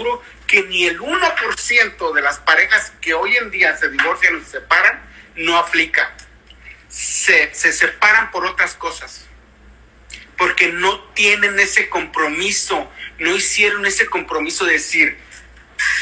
[0.54, 4.52] que ni el 1% de las parejas que hoy en día se divorcian o se
[4.52, 5.02] separan
[5.34, 6.14] no aplica.
[6.88, 9.26] Se, se separan por otras cosas.
[10.38, 12.88] Porque no tienen ese compromiso,
[13.18, 15.18] no hicieron ese compromiso de decir,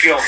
[0.02, 0.18] yo,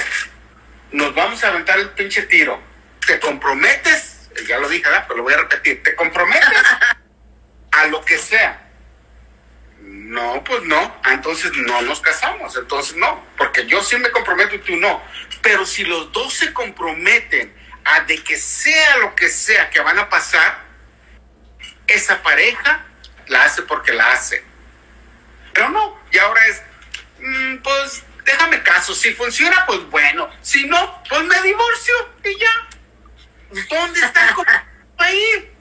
[0.93, 2.59] nos vamos a aventar el pinche tiro.
[3.07, 5.05] ¿Te comprometes ya lo dije, ¿verdad?
[5.07, 6.49] pero lo voy a repetir, te comprometes
[7.73, 8.64] a lo que sea.
[10.05, 14.55] No, pues no, ah, entonces no nos casamos, entonces no, porque yo sí me comprometo
[14.55, 15.03] y tú no.
[15.41, 19.99] Pero si los dos se comprometen a de que sea lo que sea que van
[19.99, 20.63] a pasar,
[21.87, 22.85] esa pareja
[23.29, 24.45] la hace porque la hace.
[25.55, 26.63] Pero no, y ahora es,
[27.21, 32.69] mm, pues déjame caso, si funciona, pues bueno, si no, pues me divorcio y ya.
[33.71, 34.35] ¿Dónde está el
[34.99, 35.57] ahí?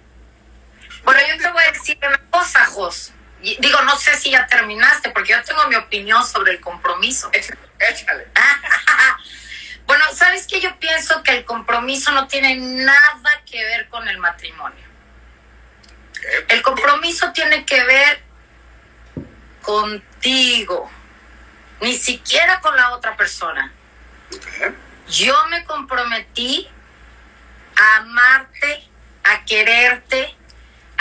[1.05, 3.13] Bueno, yo te voy a decir una cosa, Jos.
[3.43, 7.29] Digo, no sé si ya terminaste, porque yo tengo mi opinión sobre el compromiso.
[7.33, 8.27] Échale.
[9.85, 10.61] bueno, ¿sabes qué?
[10.61, 14.85] Yo pienso que el compromiso no tiene nada que ver con el matrimonio.
[16.47, 18.23] El compromiso tiene que ver
[19.61, 20.89] contigo,
[21.81, 23.73] ni siquiera con la otra persona.
[25.09, 26.69] Yo me comprometí
[27.75, 28.87] a amarte,
[29.25, 30.33] a quererte,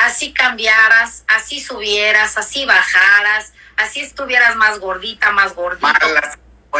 [0.02, 6.38] así cambiaras, así subieras, así bajaras, así estuvieras más gordita, más gordita.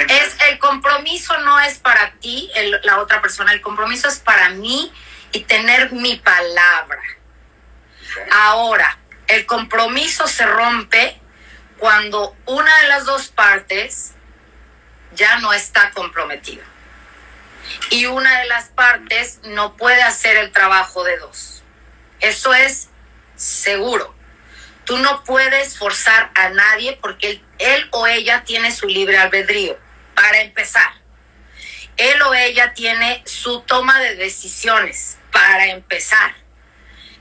[0.09, 2.51] Es, el compromiso no es para ti,
[2.83, 4.93] la otra persona, el compromiso es para mí
[5.33, 7.03] y tener mi palabra.
[8.31, 11.21] Ahora, el compromiso se rompe
[11.79, 14.13] cuando una de las dos partes
[15.15, 16.65] ya no está comprometida
[17.91, 21.63] y una de las partes no puede hacer el trabajo de dos.
[22.21, 22.89] Eso es
[23.43, 24.15] seguro.
[24.85, 29.79] Tú no puedes forzar a nadie porque él, o ella tiene su libre albedrío,
[30.15, 30.93] para empezar.
[31.97, 36.35] Él o ella tiene su toma de decisiones, para empezar.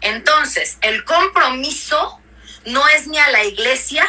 [0.01, 2.19] Entonces, el compromiso
[2.65, 4.05] no es ni a la iglesia,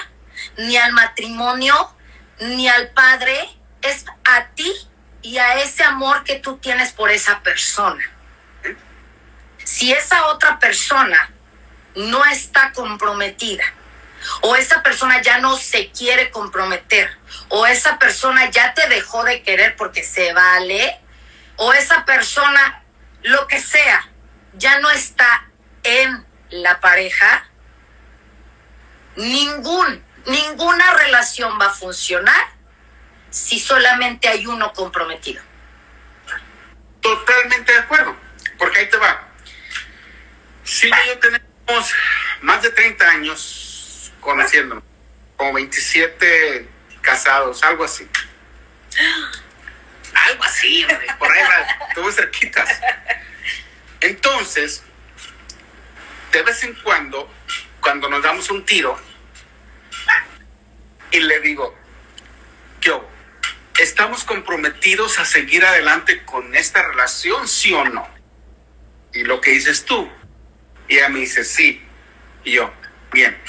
[0.57, 1.95] ni al matrimonio,
[2.41, 3.39] ni al padre,
[3.83, 4.73] es a ti
[5.21, 8.03] y a ese amor que tú tienes por esa persona.
[9.65, 11.33] Si esa otra persona
[11.95, 13.65] no está comprometida,
[14.43, 17.11] o esa persona ya no se quiere comprometer,
[17.49, 21.01] o esa persona ya te dejó de querer porque se vale,
[21.57, 22.83] o esa persona,
[23.23, 24.09] lo que sea,
[24.55, 25.49] ya no está
[25.83, 27.49] en la pareja,
[29.17, 32.47] ningún, ninguna relación va a funcionar
[33.31, 35.43] si solamente hay uno comprometido.
[37.01, 38.17] Totalmente de acuerdo,
[38.59, 39.29] porque ahí te va.
[40.63, 41.19] Si yo
[42.43, 44.85] más de 30 años conociéndonos,
[45.37, 46.69] como 27
[47.01, 48.09] casados, algo así.
[50.15, 50.87] Algo así,
[51.19, 52.69] por ahí va, estuvo cerquitas.
[54.03, 54.83] Entonces,
[56.33, 57.33] de vez en cuando,
[57.81, 59.01] cuando nos damos un tiro,
[61.13, 61.75] y le digo,
[62.81, 63.09] yo,
[63.79, 68.07] ¿estamos comprometidos a seguir adelante con esta relación, sí o no?
[69.15, 70.11] Y lo que dices tú,
[70.89, 71.85] y ella me dice, sí.
[72.45, 72.73] Y yo,
[73.13, 73.41] bien.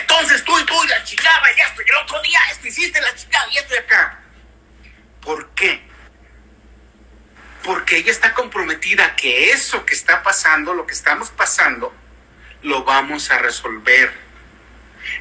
[0.00, 3.00] Entonces tú y tú y la chingada y esto, y el otro día esto hiciste
[3.00, 4.20] la chingada y esto y acá.
[5.20, 5.82] ¿Por qué?
[7.62, 11.94] Porque ella está comprometida que eso que está pasando, lo que estamos pasando,
[12.62, 14.12] lo vamos a resolver.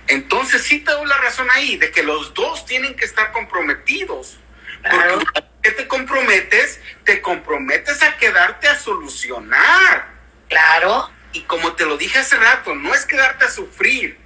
[0.08, 4.38] Entonces sí te doy la razón ahí, de que los dos tienen que estar comprometidos.
[4.82, 5.26] Porque
[5.64, 10.10] que te comprometes, te comprometes a quedarte a solucionar.
[10.50, 11.10] Claro.
[11.34, 14.18] Y como te lo dije hace rato, no es quedarte a sufrir.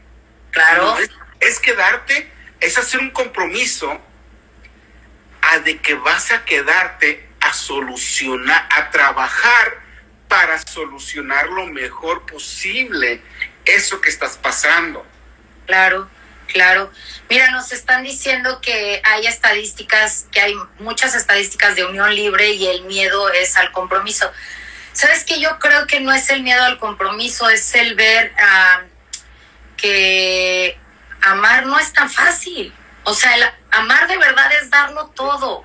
[0.51, 0.97] Claro.
[1.39, 3.99] Es, quedarte, es hacer un compromiso
[5.41, 9.81] a de que vas a quedarte a solucionar, a trabajar
[10.27, 13.21] para solucionar lo mejor posible
[13.65, 15.05] eso que estás pasando.
[15.65, 16.09] Claro,
[16.47, 16.91] claro.
[17.29, 22.67] Mira, nos están diciendo que hay estadísticas, que hay muchas estadísticas de unión libre y
[22.67, 24.31] el miedo es al compromiso.
[24.97, 28.81] Sabes que yo creo que no es el miedo al compromiso, es el ver ah,
[29.77, 30.75] que
[31.21, 32.73] amar no es tan fácil.
[33.03, 33.31] O sea,
[33.69, 35.63] amar de verdad es darlo todo,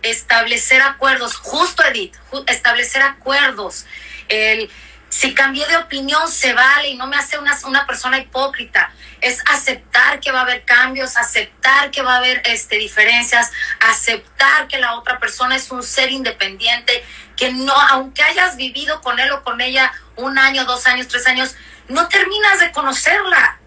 [0.00, 2.16] establecer acuerdos, justo Edith,
[2.46, 3.84] establecer acuerdos.
[4.30, 4.70] El,
[5.10, 8.92] si cambié de opinión se vale y no me hace una, una persona hipócrita.
[9.20, 13.50] Es aceptar que va a haber cambios, aceptar que va a haber este, diferencias,
[13.80, 17.04] aceptar que la otra persona es un ser independiente
[17.36, 21.26] que no, aunque hayas vivido con él o con ella un año, dos años, tres
[21.26, 21.54] años,
[21.88, 23.58] no terminas de conocerla.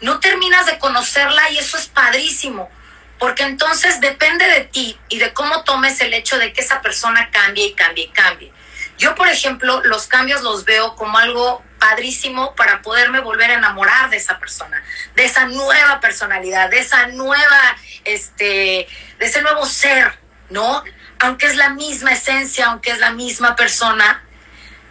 [0.00, 2.70] No terminas de conocerla y eso es padrísimo,
[3.18, 7.30] porque entonces depende de ti y de cómo tomes el hecho de que esa persona
[7.30, 8.52] cambie y cambie y cambie.
[9.00, 14.10] Yo, por ejemplo, los cambios los veo como algo padrísimo para poderme volver a enamorar
[14.10, 14.84] de esa persona,
[15.14, 18.86] de esa nueva personalidad, de esa nueva, este,
[19.18, 20.18] de ese nuevo ser,
[20.50, 20.84] ¿no?
[21.20, 24.22] aunque es la misma esencia, aunque es la misma persona,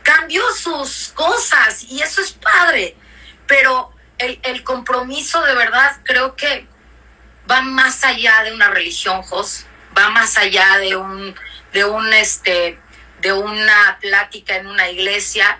[0.03, 2.95] cambió sus cosas y eso es padre.
[3.47, 6.67] Pero el, el compromiso de verdad creo que
[7.49, 9.65] va más allá de una religión, Jos,
[9.97, 11.35] va más allá de un,
[11.73, 12.79] de un este,
[13.21, 15.59] de una plática en una iglesia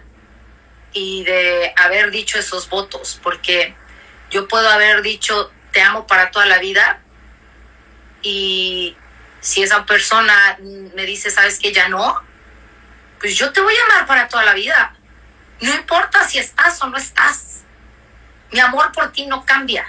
[0.93, 3.76] y de haber dicho esos votos, porque
[4.32, 7.01] yo puedo haber dicho te amo para toda la vida
[8.22, 8.97] y
[9.39, 12.22] si esa persona me dice, sabes que ya no,
[13.20, 14.95] pues yo te voy a amar para toda la vida.
[15.62, 17.64] No importa si estás o no estás.
[18.51, 19.86] Mi amor por ti no cambia.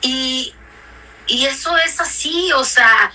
[0.00, 0.54] Y,
[1.26, 3.12] y eso es así, o sea,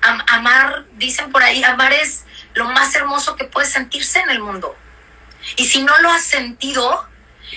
[0.00, 2.24] amar, dicen por ahí, amar es
[2.54, 4.76] lo más hermoso que puede sentirse en el mundo.
[5.56, 7.08] Y si no lo has sentido,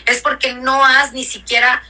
[0.05, 1.83] es porque no has ni siquiera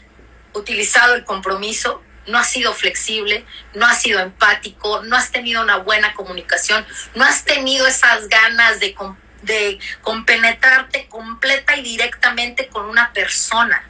[0.53, 5.77] utilizado el compromiso, no has sido flexible, no has sido empático, no has tenido una
[5.77, 8.95] buena comunicación, no has tenido esas ganas de,
[9.43, 13.89] de compenetrarte completa y directamente con una persona.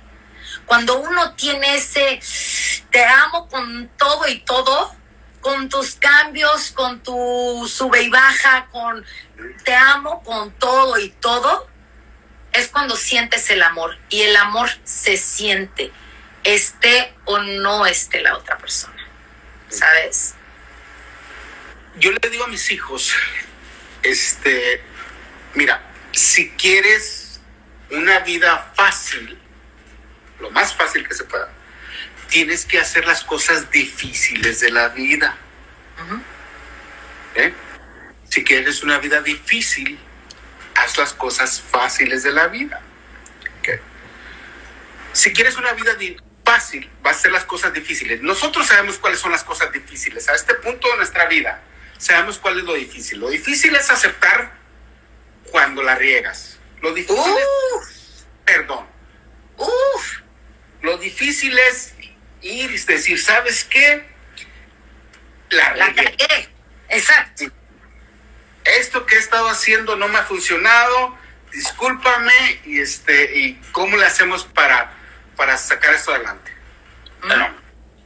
[0.66, 2.20] Cuando uno tiene ese
[2.89, 4.95] te amo con todo y todo,
[5.45, 9.05] con tus cambios, con tu sube y baja, con
[9.63, 11.69] te amo con todo y todo,
[12.51, 13.95] es cuando sientes el amor.
[14.09, 15.91] Y el amor se siente,
[16.43, 19.07] esté o no esté la otra persona.
[19.69, 20.33] ¿Sabes?
[21.99, 23.13] Yo le digo a mis hijos,
[24.01, 24.83] este,
[25.53, 25.79] mira,
[26.11, 27.39] si quieres
[27.91, 29.39] una vida fácil,
[30.39, 31.53] lo más fácil que se pueda,
[32.36, 35.38] tienes que hacer las cosas difíciles de la vida.
[37.36, 37.53] ¿Eh?
[38.29, 39.97] Si quieres una vida difícil,
[40.75, 42.81] haz las cosas fáciles de la vida.
[45.13, 45.95] Si quieres una vida
[46.43, 48.21] fácil, vas a hacer las cosas difíciles.
[48.21, 50.27] Nosotros sabemos cuáles son las cosas difíciles.
[50.27, 51.63] A este punto de nuestra vida,
[51.97, 53.19] sabemos cuál es lo difícil.
[53.19, 54.51] Lo difícil es aceptar
[55.51, 56.59] cuando la riegas.
[56.81, 58.86] Lo difícil es perdón.
[59.55, 60.25] Uf.
[60.86, 61.94] Lo difícil es
[62.45, 64.05] ir y decir, ¿sabes qué?
[65.49, 66.49] La, regué.
[66.89, 67.45] Exacto.
[68.63, 71.17] Esto que he estado haciendo no me ha funcionado.
[71.51, 74.93] Discúlpame y este y cómo le hacemos para
[75.35, 76.51] para sacar esto adelante.
[77.21, 77.49] Bueno,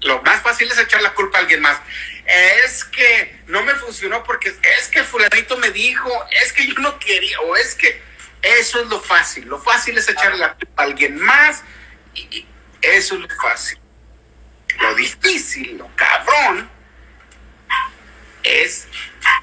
[0.01, 1.79] lo más fácil es echar la culpa a alguien más.
[2.63, 6.09] Es que no me funcionó porque es que fulanito me dijo,
[6.43, 8.01] es que yo no quería, o es que
[8.41, 9.45] eso es lo fácil.
[9.45, 11.63] Lo fácil es echarle la culpa a alguien más
[12.13, 12.45] y
[12.81, 13.79] eso es lo fácil.
[14.81, 16.69] Lo difícil, lo cabrón,
[18.43, 18.87] es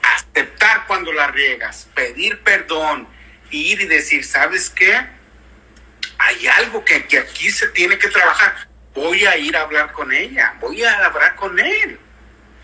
[0.03, 3.09] aceptar cuando la riegas, pedir perdón,
[3.51, 5.07] ir y decir, ¿sabes qué?
[6.18, 8.68] Hay algo que, aquí se tiene que trabajar.
[8.95, 12.01] Voy a ir a hablar con ella, voy a hablar con él.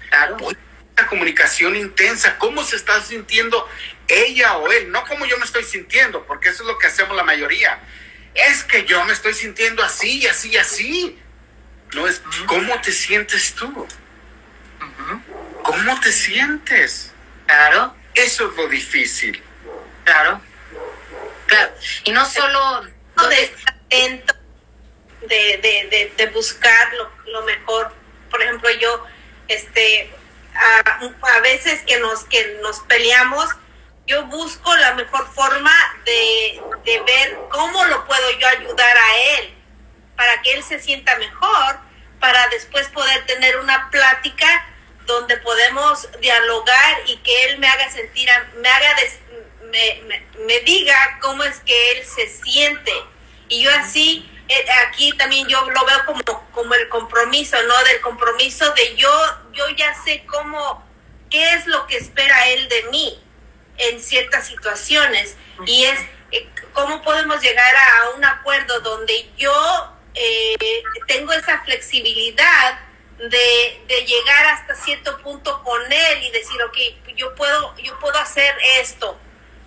[0.09, 0.37] Claro.
[0.39, 0.57] Voy
[0.97, 3.69] a comunicación intensa, cómo se está sintiendo
[4.09, 7.17] ella o él, no como yo me estoy sintiendo, porque eso es lo que hacemos
[7.17, 7.81] la mayoría.
[8.35, 11.19] Es que yo me estoy sintiendo así, así, así.
[11.95, 13.87] No es cómo te sientes tú.
[15.63, 17.13] ¿Cómo te sientes?
[17.47, 17.95] Claro.
[18.15, 19.43] Eso es lo difícil.
[20.05, 20.41] Claro.
[21.47, 21.73] Claro.
[22.05, 22.83] Y no solo
[23.29, 24.35] de estar atento,
[25.29, 26.93] de, de, buscar
[27.27, 27.93] lo, mejor.
[28.31, 29.05] Por ejemplo, yo,
[29.49, 30.11] este,
[30.55, 33.49] a, veces que nos, que nos peleamos,
[34.07, 35.73] yo busco la mejor forma
[36.05, 39.55] de, de ver cómo lo puedo yo ayudar a él,
[40.17, 41.79] para que él se sienta mejor,
[42.21, 44.67] para después poder tener una plática
[45.07, 48.29] donde podemos dialogar y que él me haga sentir,
[48.61, 48.97] me haga,
[49.71, 52.93] me, me, diga cómo es que él se siente.
[53.49, 57.85] Y yo así, eh, aquí también yo lo veo como, como el compromiso, ¿no?
[57.85, 59.11] Del compromiso de yo,
[59.53, 60.87] yo ya sé cómo,
[61.31, 63.23] qué es lo que espera él de mí
[63.79, 65.37] en ciertas situaciones.
[65.67, 66.01] Y es
[66.31, 72.79] eh, cómo podemos llegar a un acuerdo donde yo eh, tengo esa flexibilidad
[73.19, 76.77] de, de, llegar hasta cierto punto con él y decir, ok,
[77.17, 79.19] yo puedo, yo puedo hacer esto.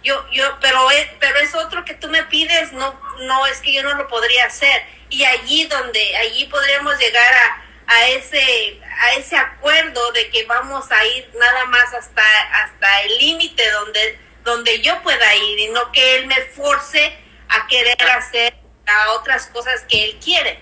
[0.04, 3.74] Yo, yo, pero es, pero es otro que tú me pides, no, no, es que
[3.74, 4.84] yo no lo podría hacer.
[5.10, 10.92] Y allí donde, allí podríamos llegar a, a ese, a ese acuerdo de que vamos
[10.92, 12.24] a ir nada más hasta,
[12.64, 17.18] hasta el límite donde, donde yo pueda ir y no que él me force
[17.50, 20.60] a querer hacer a otras cosas que él quiere.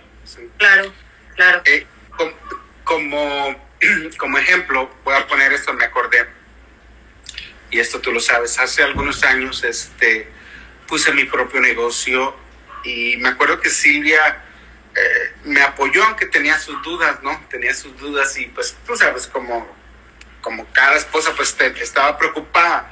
[0.57, 0.93] Claro,
[1.35, 1.61] claro.
[1.65, 1.85] Eh,
[2.83, 3.55] como,
[4.17, 6.27] como ejemplo, voy a poner esto, me acordé,
[7.71, 10.27] y esto tú lo sabes, hace algunos años este,
[10.87, 12.35] puse mi propio negocio
[12.83, 14.43] y me acuerdo que Silvia
[14.95, 17.43] eh, me apoyó aunque tenía sus dudas, ¿no?
[17.49, 19.67] Tenía sus dudas y pues tú sabes, como,
[20.41, 22.91] como cada esposa pues estaba preocupada.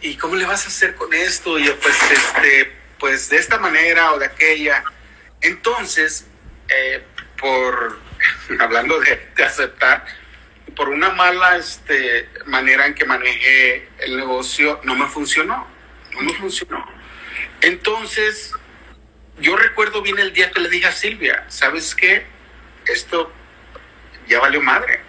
[0.00, 1.58] ¿y cómo le vas a hacer con esto?
[1.58, 4.84] Y yo, pues, este, pues de esta manera o de aquella.
[5.40, 6.26] Entonces,
[6.68, 7.02] eh,
[7.38, 7.98] por,
[8.60, 10.04] hablando de, de, aceptar,
[10.74, 15.66] por una mala este, manera en que manejé el negocio, no me funcionó,
[16.12, 16.86] no me funcionó.
[17.60, 18.52] Entonces,
[19.38, 22.26] yo recuerdo bien el día que le dije a Silvia, ¿sabes qué?
[22.86, 23.32] Esto
[24.28, 25.00] ya valió madre.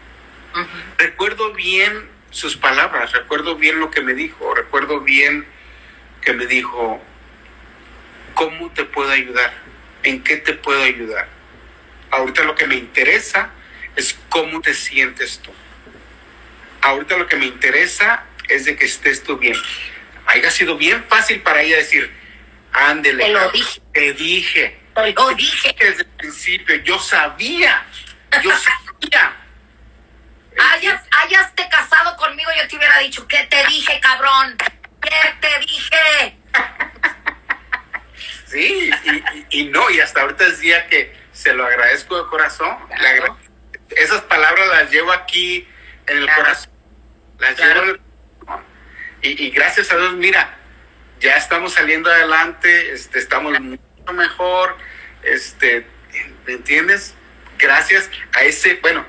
[0.53, 0.67] Uh -huh.
[0.97, 5.45] Recuerdo bien sus palabras, recuerdo bien lo que me dijo, recuerdo bien
[6.21, 7.01] que me dijo,
[8.37, 9.51] ¿cómo te puedo ayudar?
[10.03, 11.27] ¿En qué te puedo ayudar?
[12.11, 13.49] Ahorita lo que me interesa
[13.95, 15.51] es cómo te sientes tú.
[16.81, 19.55] Ahorita lo que me interesa es de que estés tú bien.
[20.27, 22.13] Haya sido bien fácil para ella decir,
[22.71, 23.25] ándele.
[23.25, 23.81] Te lo dije.
[23.91, 24.79] Te dije.
[24.93, 25.75] Te lo dije.
[25.79, 27.85] Desde el principio, yo sabía.
[28.43, 29.35] Yo sabía.
[30.73, 34.57] Hayas, hayas te casado conmigo, yo te hubiera dicho, ¿qué te dije, cabrón?
[34.99, 36.35] ¿Qué te dije?
[38.49, 38.89] Sí,
[39.51, 42.77] y, y, no, y hasta ahorita es día que se lo agradezco de corazón.
[42.97, 43.37] Claro.
[43.89, 45.67] Esas palabras las llevo aquí
[46.07, 46.43] en el Claro.
[46.43, 46.71] corazón.
[47.39, 47.73] Las Claro.
[47.73, 48.01] llevo en el
[48.39, 48.65] corazón.
[49.21, 50.57] Y, y gracias a Dios, mira,
[51.19, 53.81] ya estamos saliendo adelante, este, estamos mucho
[54.13, 54.77] mejor,
[55.23, 55.85] este,
[56.45, 57.15] ¿me entiendes?
[57.57, 59.05] Gracias a ese, bueno,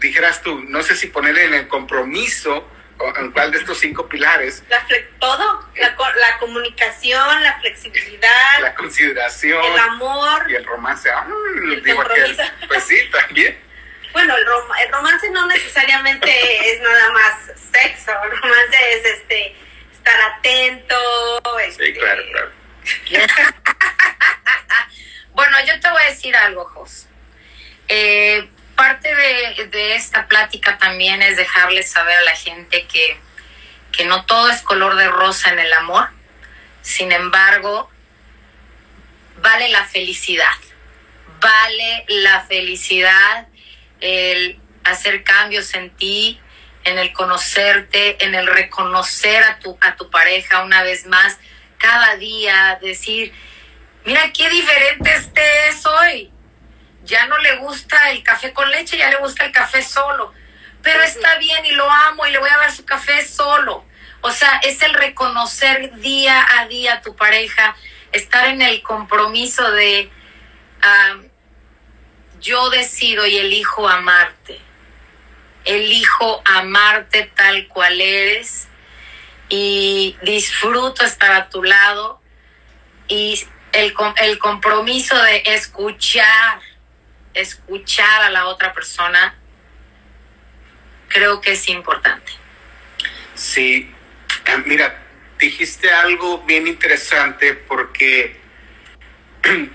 [0.00, 2.68] dijeras tú, no sé si ponerle en el compromiso
[3.16, 4.86] en cuál de estos cinco pilares, La
[5.18, 10.50] todo, la, co- la comunicación, la flexibilidad, la consideración el amor.
[10.50, 11.10] y el romance.
[11.10, 11.26] Ah,
[11.70, 12.36] el digo aquel.
[12.68, 13.58] Pues sí, también.
[14.12, 16.30] Bueno, el, rom- el romance no necesariamente
[16.72, 17.34] es nada más
[17.72, 19.56] sexo, el romance es este
[19.92, 20.96] estar atento.
[21.56, 22.50] Sí, este, claro, claro.
[25.32, 27.06] bueno, yo te voy a decir algo, Jos.
[27.88, 33.18] Eh, parte de, de esta plática también es dejarles saber a la gente que,
[33.92, 36.08] que no todo es color de rosa en el amor.
[36.82, 37.90] Sin embargo,
[39.36, 40.54] vale la felicidad.
[41.40, 43.48] Vale la felicidad
[44.00, 46.40] el hacer cambios en ti,
[46.84, 51.38] en el conocerte, en el reconocer a tu, a tu pareja una vez más,
[51.78, 53.32] cada día, decir,
[54.04, 56.33] mira qué diferente este es hoy.
[57.04, 60.32] Ya no le gusta el café con leche, ya le gusta el café solo.
[60.82, 63.84] Pero está bien y lo amo y le voy a dar su café solo.
[64.20, 67.76] O sea, es el reconocer día a día a tu pareja,
[68.12, 70.10] estar en el compromiso de
[72.40, 74.60] yo decido y elijo amarte.
[75.64, 78.68] Elijo amarte tal cual eres
[79.48, 82.20] y disfruto estar a tu lado
[83.08, 83.42] y
[83.72, 86.60] el, el compromiso de escuchar,
[87.34, 89.34] escuchar a la otra persona,
[91.08, 92.32] creo que es importante.
[93.34, 93.94] Sí,
[94.46, 95.02] Ah, mira,
[95.38, 98.36] dijiste algo bien interesante porque,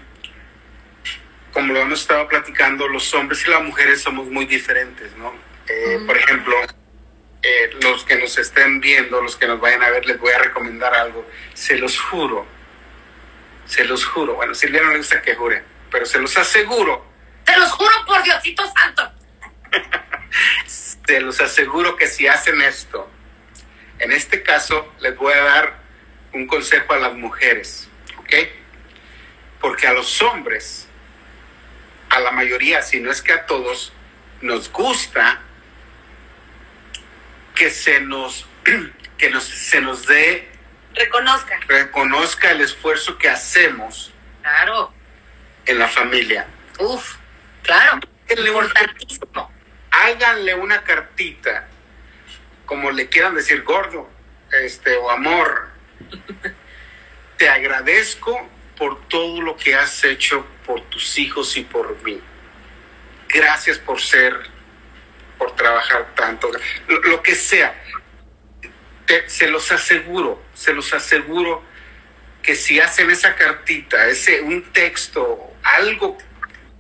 [1.53, 5.33] como lo hemos estado platicando, los hombres y las mujeres somos muy diferentes, ¿no?
[5.67, 5.99] Eh.
[6.05, 6.55] Por ejemplo,
[7.41, 10.39] eh, los que nos estén viendo, los que nos vayan a ver, les voy a
[10.39, 11.27] recomendar algo.
[11.53, 12.45] Se los juro,
[13.65, 14.35] se los juro.
[14.35, 17.08] Bueno, Silvia no le gusta que jure, pero se los aseguro
[17.49, 19.11] Te los juro por Diosito Santo.
[21.05, 23.09] te los aseguro que si hacen esto,
[23.97, 25.79] en este caso les voy a dar
[26.33, 27.89] un consejo a las mujeres,
[28.19, 28.33] ¿ok?
[29.59, 30.87] Porque a los hombres,
[32.11, 33.91] a la mayoría, si no es que a todos,
[34.41, 35.41] nos gusta
[37.55, 38.45] que se nos,
[39.17, 40.47] que nos, se nos dé,
[40.93, 41.59] Reconozca.
[41.67, 44.93] reconozca el esfuerzo que hacemos Claro,
[45.65, 46.45] en la familia.
[46.77, 47.15] uf,
[47.63, 47.99] claro,
[48.29, 49.51] importantísimo.
[49.91, 51.67] háganle una cartita,
[52.65, 54.09] como le quieran decir gordo,
[54.63, 55.69] este, o amor.
[57.37, 58.47] Te agradezco
[58.77, 62.21] por todo lo que has hecho por tus hijos y por mí.
[63.27, 64.35] Gracias por ser,
[65.37, 66.49] por trabajar tanto,
[66.87, 67.75] lo, lo que sea.
[69.05, 71.63] Te- se los aseguro, se los aseguro
[72.41, 76.17] que si hacen esa cartita, ese un texto, algo,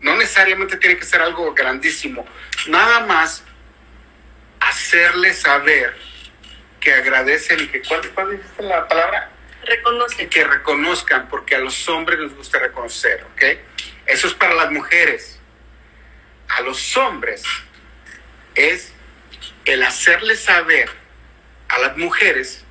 [0.01, 2.25] no necesariamente tiene que ser algo grandísimo,
[2.67, 3.43] nada más
[4.59, 5.95] hacerle saber
[6.79, 9.31] que agradecen y que cuál, cuál dijiste la palabra
[9.63, 10.29] y Reconoce.
[10.29, 13.43] que reconozcan porque a los hombres les gusta reconocer, ¿ok?
[14.05, 15.39] Eso es para las mujeres.
[16.47, 17.43] A los hombres
[18.55, 18.93] es
[19.65, 20.89] el hacerles saber
[21.67, 22.63] a las mujeres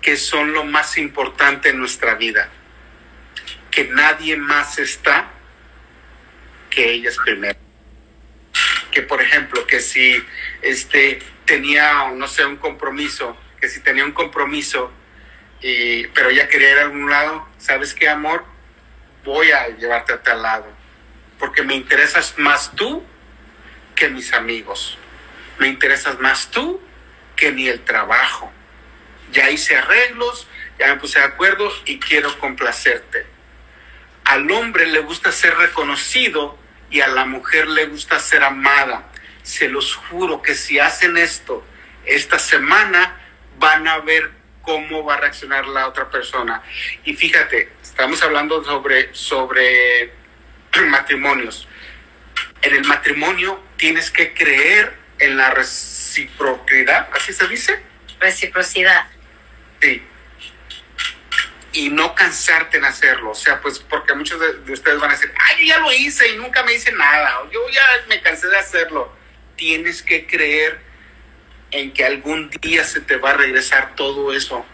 [0.00, 2.48] que son lo más importante en nuestra vida,
[3.70, 5.30] que nadie más está
[6.76, 7.58] que ellas primero.
[8.92, 10.22] Que por ejemplo, que si
[10.62, 14.92] este tenía, no sé, un compromiso, que si tenía un compromiso
[15.62, 17.48] y, pero ella quería ir a algún lado.
[17.58, 18.44] ¿Sabes qué, amor?
[19.24, 20.66] Voy a llevarte a tal lado,
[21.38, 23.02] porque me interesas más tú
[23.96, 24.98] que mis amigos.
[25.58, 26.80] Me interesas más tú
[27.34, 28.52] que ni el trabajo.
[29.32, 30.46] Ya hice arreglos,
[30.78, 33.26] ya me puse de acuerdo y quiero complacerte.
[34.24, 36.58] Al hombre le gusta ser reconocido
[36.90, 39.10] y a la mujer le gusta ser amada.
[39.42, 41.64] Se los juro que si hacen esto
[42.04, 43.20] esta semana,
[43.58, 44.30] van a ver
[44.62, 46.62] cómo va a reaccionar la otra persona.
[47.04, 50.12] Y fíjate, estamos hablando sobre, sobre
[50.88, 51.68] matrimonios.
[52.62, 57.80] En el matrimonio tienes que creer en la reciprocidad, ¿así se dice?
[58.20, 59.06] Reciprocidad.
[59.80, 60.02] Sí.
[61.76, 63.30] Y no cansarte en hacerlo.
[63.30, 66.28] O sea, pues porque muchos de, ustedes van a decir, ay, yo ya lo hice
[66.28, 67.40] y nunca me hice nada.
[67.40, 69.12] O yo ya me cansé de hacerlo.
[69.56, 70.80] Tienes que creer
[71.70, 74.64] en que algún día se te va a regresar todo eso.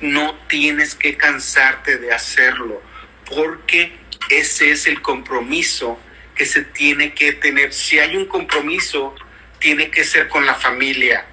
[0.00, 2.82] No tienes que cansarte de hacerlo,
[3.24, 3.98] porque
[4.28, 5.98] ese es el compromiso
[6.34, 7.72] que se tiene que tener.
[7.72, 9.14] Si hay un compromiso,
[9.58, 11.26] tiene que ser con la familia.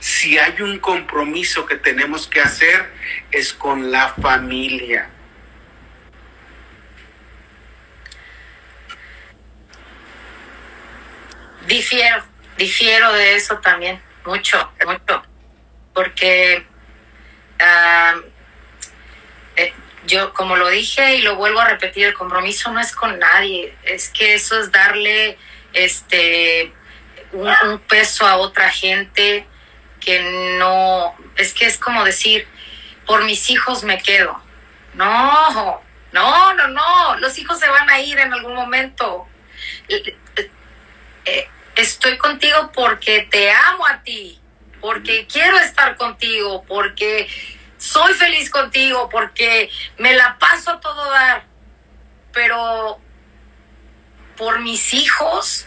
[0.00, 2.92] Si hay un compromiso que tenemos que hacer,
[3.30, 5.10] es con la familia.
[11.66, 12.24] Difiero,
[12.56, 15.22] difiero de eso también, mucho, mucho,
[15.92, 16.64] porque
[17.58, 18.14] eh,
[20.06, 23.74] yo, como lo dije y lo vuelvo a repetir, el compromiso no es con nadie,
[23.82, 25.36] es que eso es darle
[25.72, 26.72] este
[27.32, 29.46] un, peso a otra gente
[30.06, 30.20] que
[30.58, 32.46] no, es que es como decir,
[33.06, 34.40] por mis hijos me quedo.
[34.94, 35.82] No,
[36.12, 39.26] no, no, no, los hijos se van a ir en algún momento.
[39.88, 40.16] Eh,
[41.24, 44.40] eh, estoy contigo porque te amo a ti,
[44.80, 47.28] porque quiero estar contigo, porque
[47.76, 51.44] soy feliz contigo, porque me la paso a todo dar.
[52.32, 53.00] Pero
[54.36, 55.66] por mis hijos,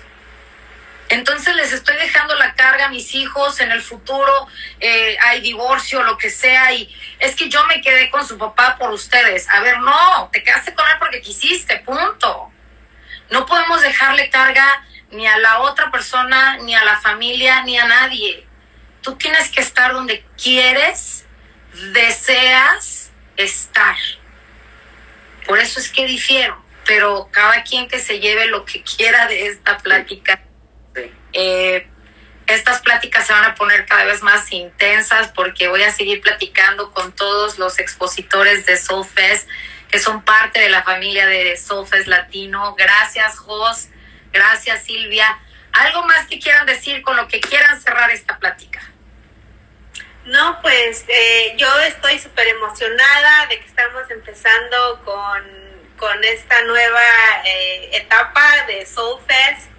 [1.10, 4.48] entonces les estoy dejando la carga a mis hijos, en el futuro
[4.80, 8.78] eh, hay divorcio, lo que sea, y es que yo me quedé con su papá
[8.78, 9.50] por ustedes.
[9.50, 12.52] A ver, no, te quedaste con él porque quisiste, punto.
[13.32, 17.86] No podemos dejarle carga ni a la otra persona, ni a la familia, ni a
[17.86, 18.46] nadie.
[19.02, 21.26] Tú tienes que estar donde quieres,
[21.92, 23.96] deseas estar.
[25.48, 29.48] Por eso es que difiero, pero cada quien que se lleve lo que quiera de
[29.48, 30.44] esta plática.
[31.34, 31.88] Eh,
[32.48, 36.92] estas pláticas se van a poner cada vez más intensas porque voy a seguir platicando
[36.92, 39.48] con todos los expositores de Soulfest
[39.90, 42.76] que son parte de la familia de Soulfest Latino.
[42.76, 43.90] Gracias, Jos
[44.32, 45.40] Gracias, Silvia.
[45.72, 48.82] ¿Algo más que quieran decir con lo que quieran cerrar esta plática?
[50.26, 55.60] No, pues eh, yo estoy súper emocionada de que estamos empezando con,
[56.24, 57.02] esta nueva
[57.46, 59.70] eh, etapa de Soul Fest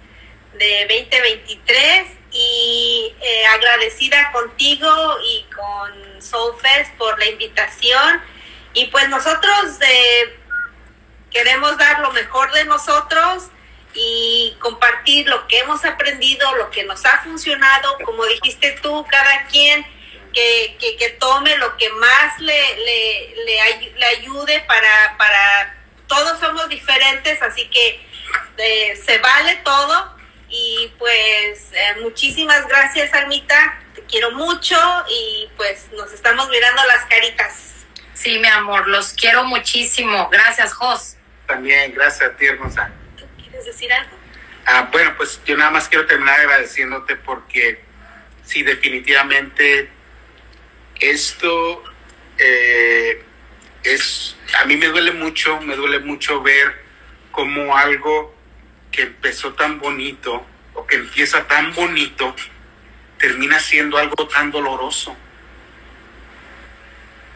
[0.53, 8.21] de 2023 y eh, agradecida contigo y con Soul Fest por la invitación.
[8.73, 9.77] Y pues nosotros
[11.29, 13.49] queremos dar lo mejor de nosotros
[13.93, 19.45] y compartir lo que hemos aprendido, lo que nos ha funcionado, como dijiste tú, cada
[19.47, 19.85] quien
[20.33, 25.77] que, que, tome lo que más le, le, le, ayude para, para,
[26.07, 27.99] todos somos diferentes, así que
[28.57, 30.15] eh, se vale todo
[30.51, 34.77] y pues eh, muchísimas gracias Almita, te quiero mucho
[35.09, 37.85] y pues nos estamos mirando las caritas.
[38.13, 40.29] Sí, mi amor, los quiero muchísimo.
[40.29, 41.15] Gracias, Jos.
[41.47, 42.91] También, gracias a ti, hermosa
[43.65, 44.11] decir algo?
[44.65, 47.81] Ah, bueno, pues yo nada más quiero terminar agradeciéndote porque
[48.45, 49.89] sí, definitivamente
[50.99, 51.83] esto
[52.37, 53.23] eh,
[53.83, 56.81] es, a mí me duele mucho, me duele mucho ver
[57.31, 58.35] cómo algo
[58.91, 62.35] que empezó tan bonito o que empieza tan bonito
[63.17, 65.15] termina siendo algo tan doloroso.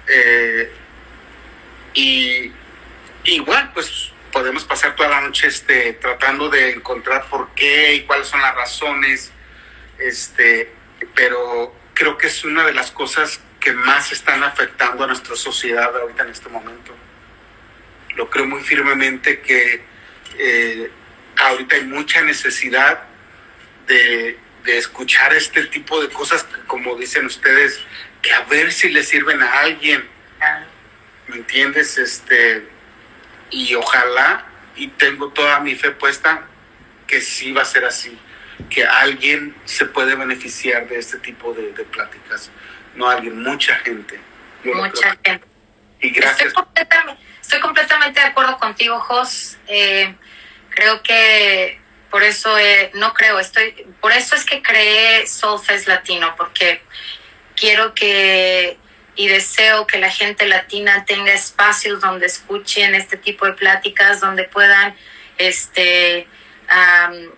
[0.08, 0.72] Eh,
[1.94, 2.52] y
[3.24, 8.28] igual, pues podemos pasar toda la noche este, tratando de encontrar por qué y cuáles
[8.28, 9.32] son las razones,
[9.98, 10.74] este,
[11.14, 15.96] pero creo que es una de las cosas que más están afectando a nuestra sociedad
[15.96, 16.94] ahorita en este momento.
[18.16, 19.86] Lo creo muy firmemente que
[20.38, 20.92] eh,
[21.48, 23.04] ahorita hay mucha necesidad
[23.88, 27.80] de, de escuchar este tipo de cosas, como dicen ustedes,
[28.22, 30.08] que a ver si le sirven a alguien.
[31.28, 31.98] ¿Me entiendes?
[31.98, 32.68] Este,
[33.52, 36.46] y ojalá, y tengo toda mi fe puesta,
[37.08, 38.18] que sí va a ser así,
[38.70, 42.52] que alguien se puede beneficiar de este tipo de, pláticas,
[42.96, 44.20] no alguien, mucha gente,
[44.64, 45.46] mucha gente.
[46.02, 46.48] Y gracias.
[46.48, 49.58] Estoy completamente, estoy completamente de acuerdo contigo, Jos.
[49.68, 50.16] Eh,
[50.76, 51.80] creo que
[52.12, 56.82] por eso, eh, no creo, estoy, por eso es que creé Soulfest Latino, porque
[57.56, 58.78] quiero que
[59.16, 64.44] y deseo que la gente latina tenga espacios donde escuchen este tipo de pláticas, donde
[64.44, 64.96] puedan
[65.38, 66.28] este,
[66.68, 67.32] am,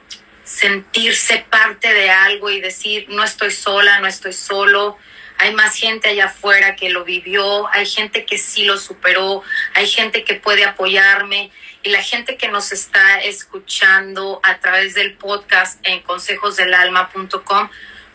[0.43, 4.97] sentirse parte de algo y decir, no estoy sola, no estoy solo.
[5.37, 9.43] Hay más gente allá afuera que lo vivió, hay gente que sí lo superó,
[9.75, 11.51] hay gente que puede apoyarme
[11.87, 17.69] y la gente que nos está escuchando a través del podcast en consejosdelalma.com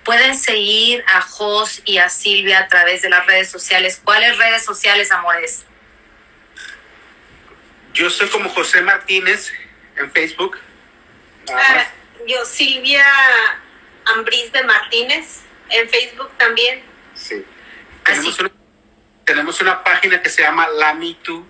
[0.05, 3.99] pueden seguir a Jos y a Silvia a través de las redes sociales.
[4.05, 5.65] ¿Cuáles redes sociales, amores?
[7.95, 9.51] Yo soy como José Martínez
[9.97, 10.59] en Facebook.
[11.51, 11.87] Ah,
[12.29, 13.07] yo, Silvia
[14.05, 16.83] Ambris de Martínez, en Facebook también.
[17.15, 17.43] Sí.
[18.05, 18.17] Así.
[18.17, 18.51] Tenemos una,
[19.25, 21.47] tenemos una página que se llama La Me Too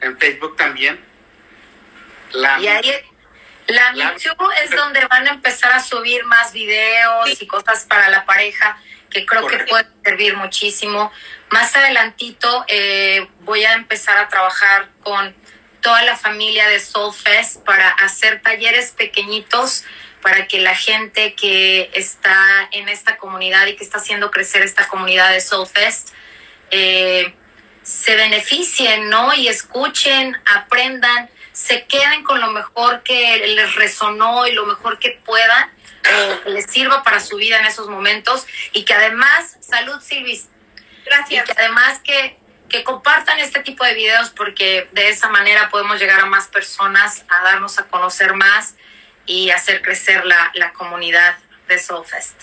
[0.00, 1.09] en Facebook también.
[2.32, 2.92] La Y ahí
[3.66, 7.84] la La- Me Too es donde van a empezar a subir más videos y cosas
[7.84, 8.78] para la pareja
[9.10, 11.12] que creo que puede servir muchísimo.
[11.50, 15.34] Más adelantito eh, voy a empezar a trabajar con
[15.80, 19.84] toda la familia de Soulfest para hacer talleres pequeñitos
[20.22, 24.86] para que la gente que está en esta comunidad y que está haciendo crecer esta
[24.86, 26.10] comunidad de Soulfest
[26.70, 27.34] eh,
[27.82, 29.32] se beneficien, ¿no?
[29.34, 31.30] Y escuchen, aprendan,
[31.60, 35.70] se queden con lo mejor que les resonó y lo mejor que puedan,
[36.32, 38.46] o que les sirva para su vida en esos momentos.
[38.72, 41.44] Y que además, salud Silvis, y Gracias.
[41.44, 42.38] que además que,
[42.70, 47.24] que compartan este tipo de videos porque de esa manera podemos llegar a más personas,
[47.28, 48.76] a darnos a conocer más
[49.26, 51.36] y hacer crecer la, la comunidad
[51.68, 52.42] de Soulfest.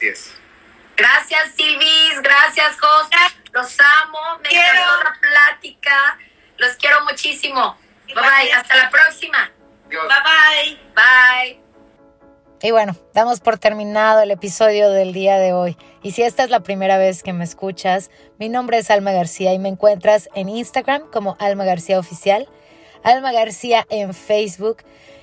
[0.00, 0.32] Yes.
[0.96, 2.20] Gracias, Silvis.
[2.22, 3.08] Gracias, Jos.
[3.52, 4.38] Los amo.
[4.42, 4.80] Me Quiero.
[4.80, 6.18] encantó la plática.
[6.56, 7.78] Los quiero muchísimo.
[8.08, 8.52] Bye bye.
[8.52, 9.52] Hasta la próxima.
[9.88, 10.04] Dios.
[10.06, 10.78] Bye bye.
[10.94, 11.68] Bye.
[12.60, 15.76] Y bueno, damos por terminado el episodio del día de hoy.
[16.02, 19.52] Y si esta es la primera vez que me escuchas, mi nombre es Alma García
[19.54, 22.48] y me encuentras en Instagram como Alma García Oficial,
[23.04, 24.78] Alma García en Facebook.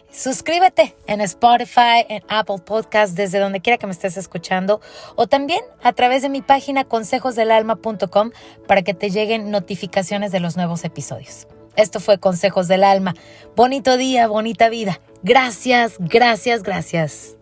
[0.09, 4.79] Suscríbete en Spotify, en Apple Podcast, desde donde quiera que me estés escuchando,
[5.17, 8.31] o también a través de mi página consejosdelalma.com
[8.65, 11.47] para que te lleguen notificaciones de los nuevos episodios.
[11.75, 13.13] Esto fue Consejos del Alma.
[13.55, 14.99] Bonito día, bonita vida.
[15.23, 17.35] Gracias, gracias, gracias.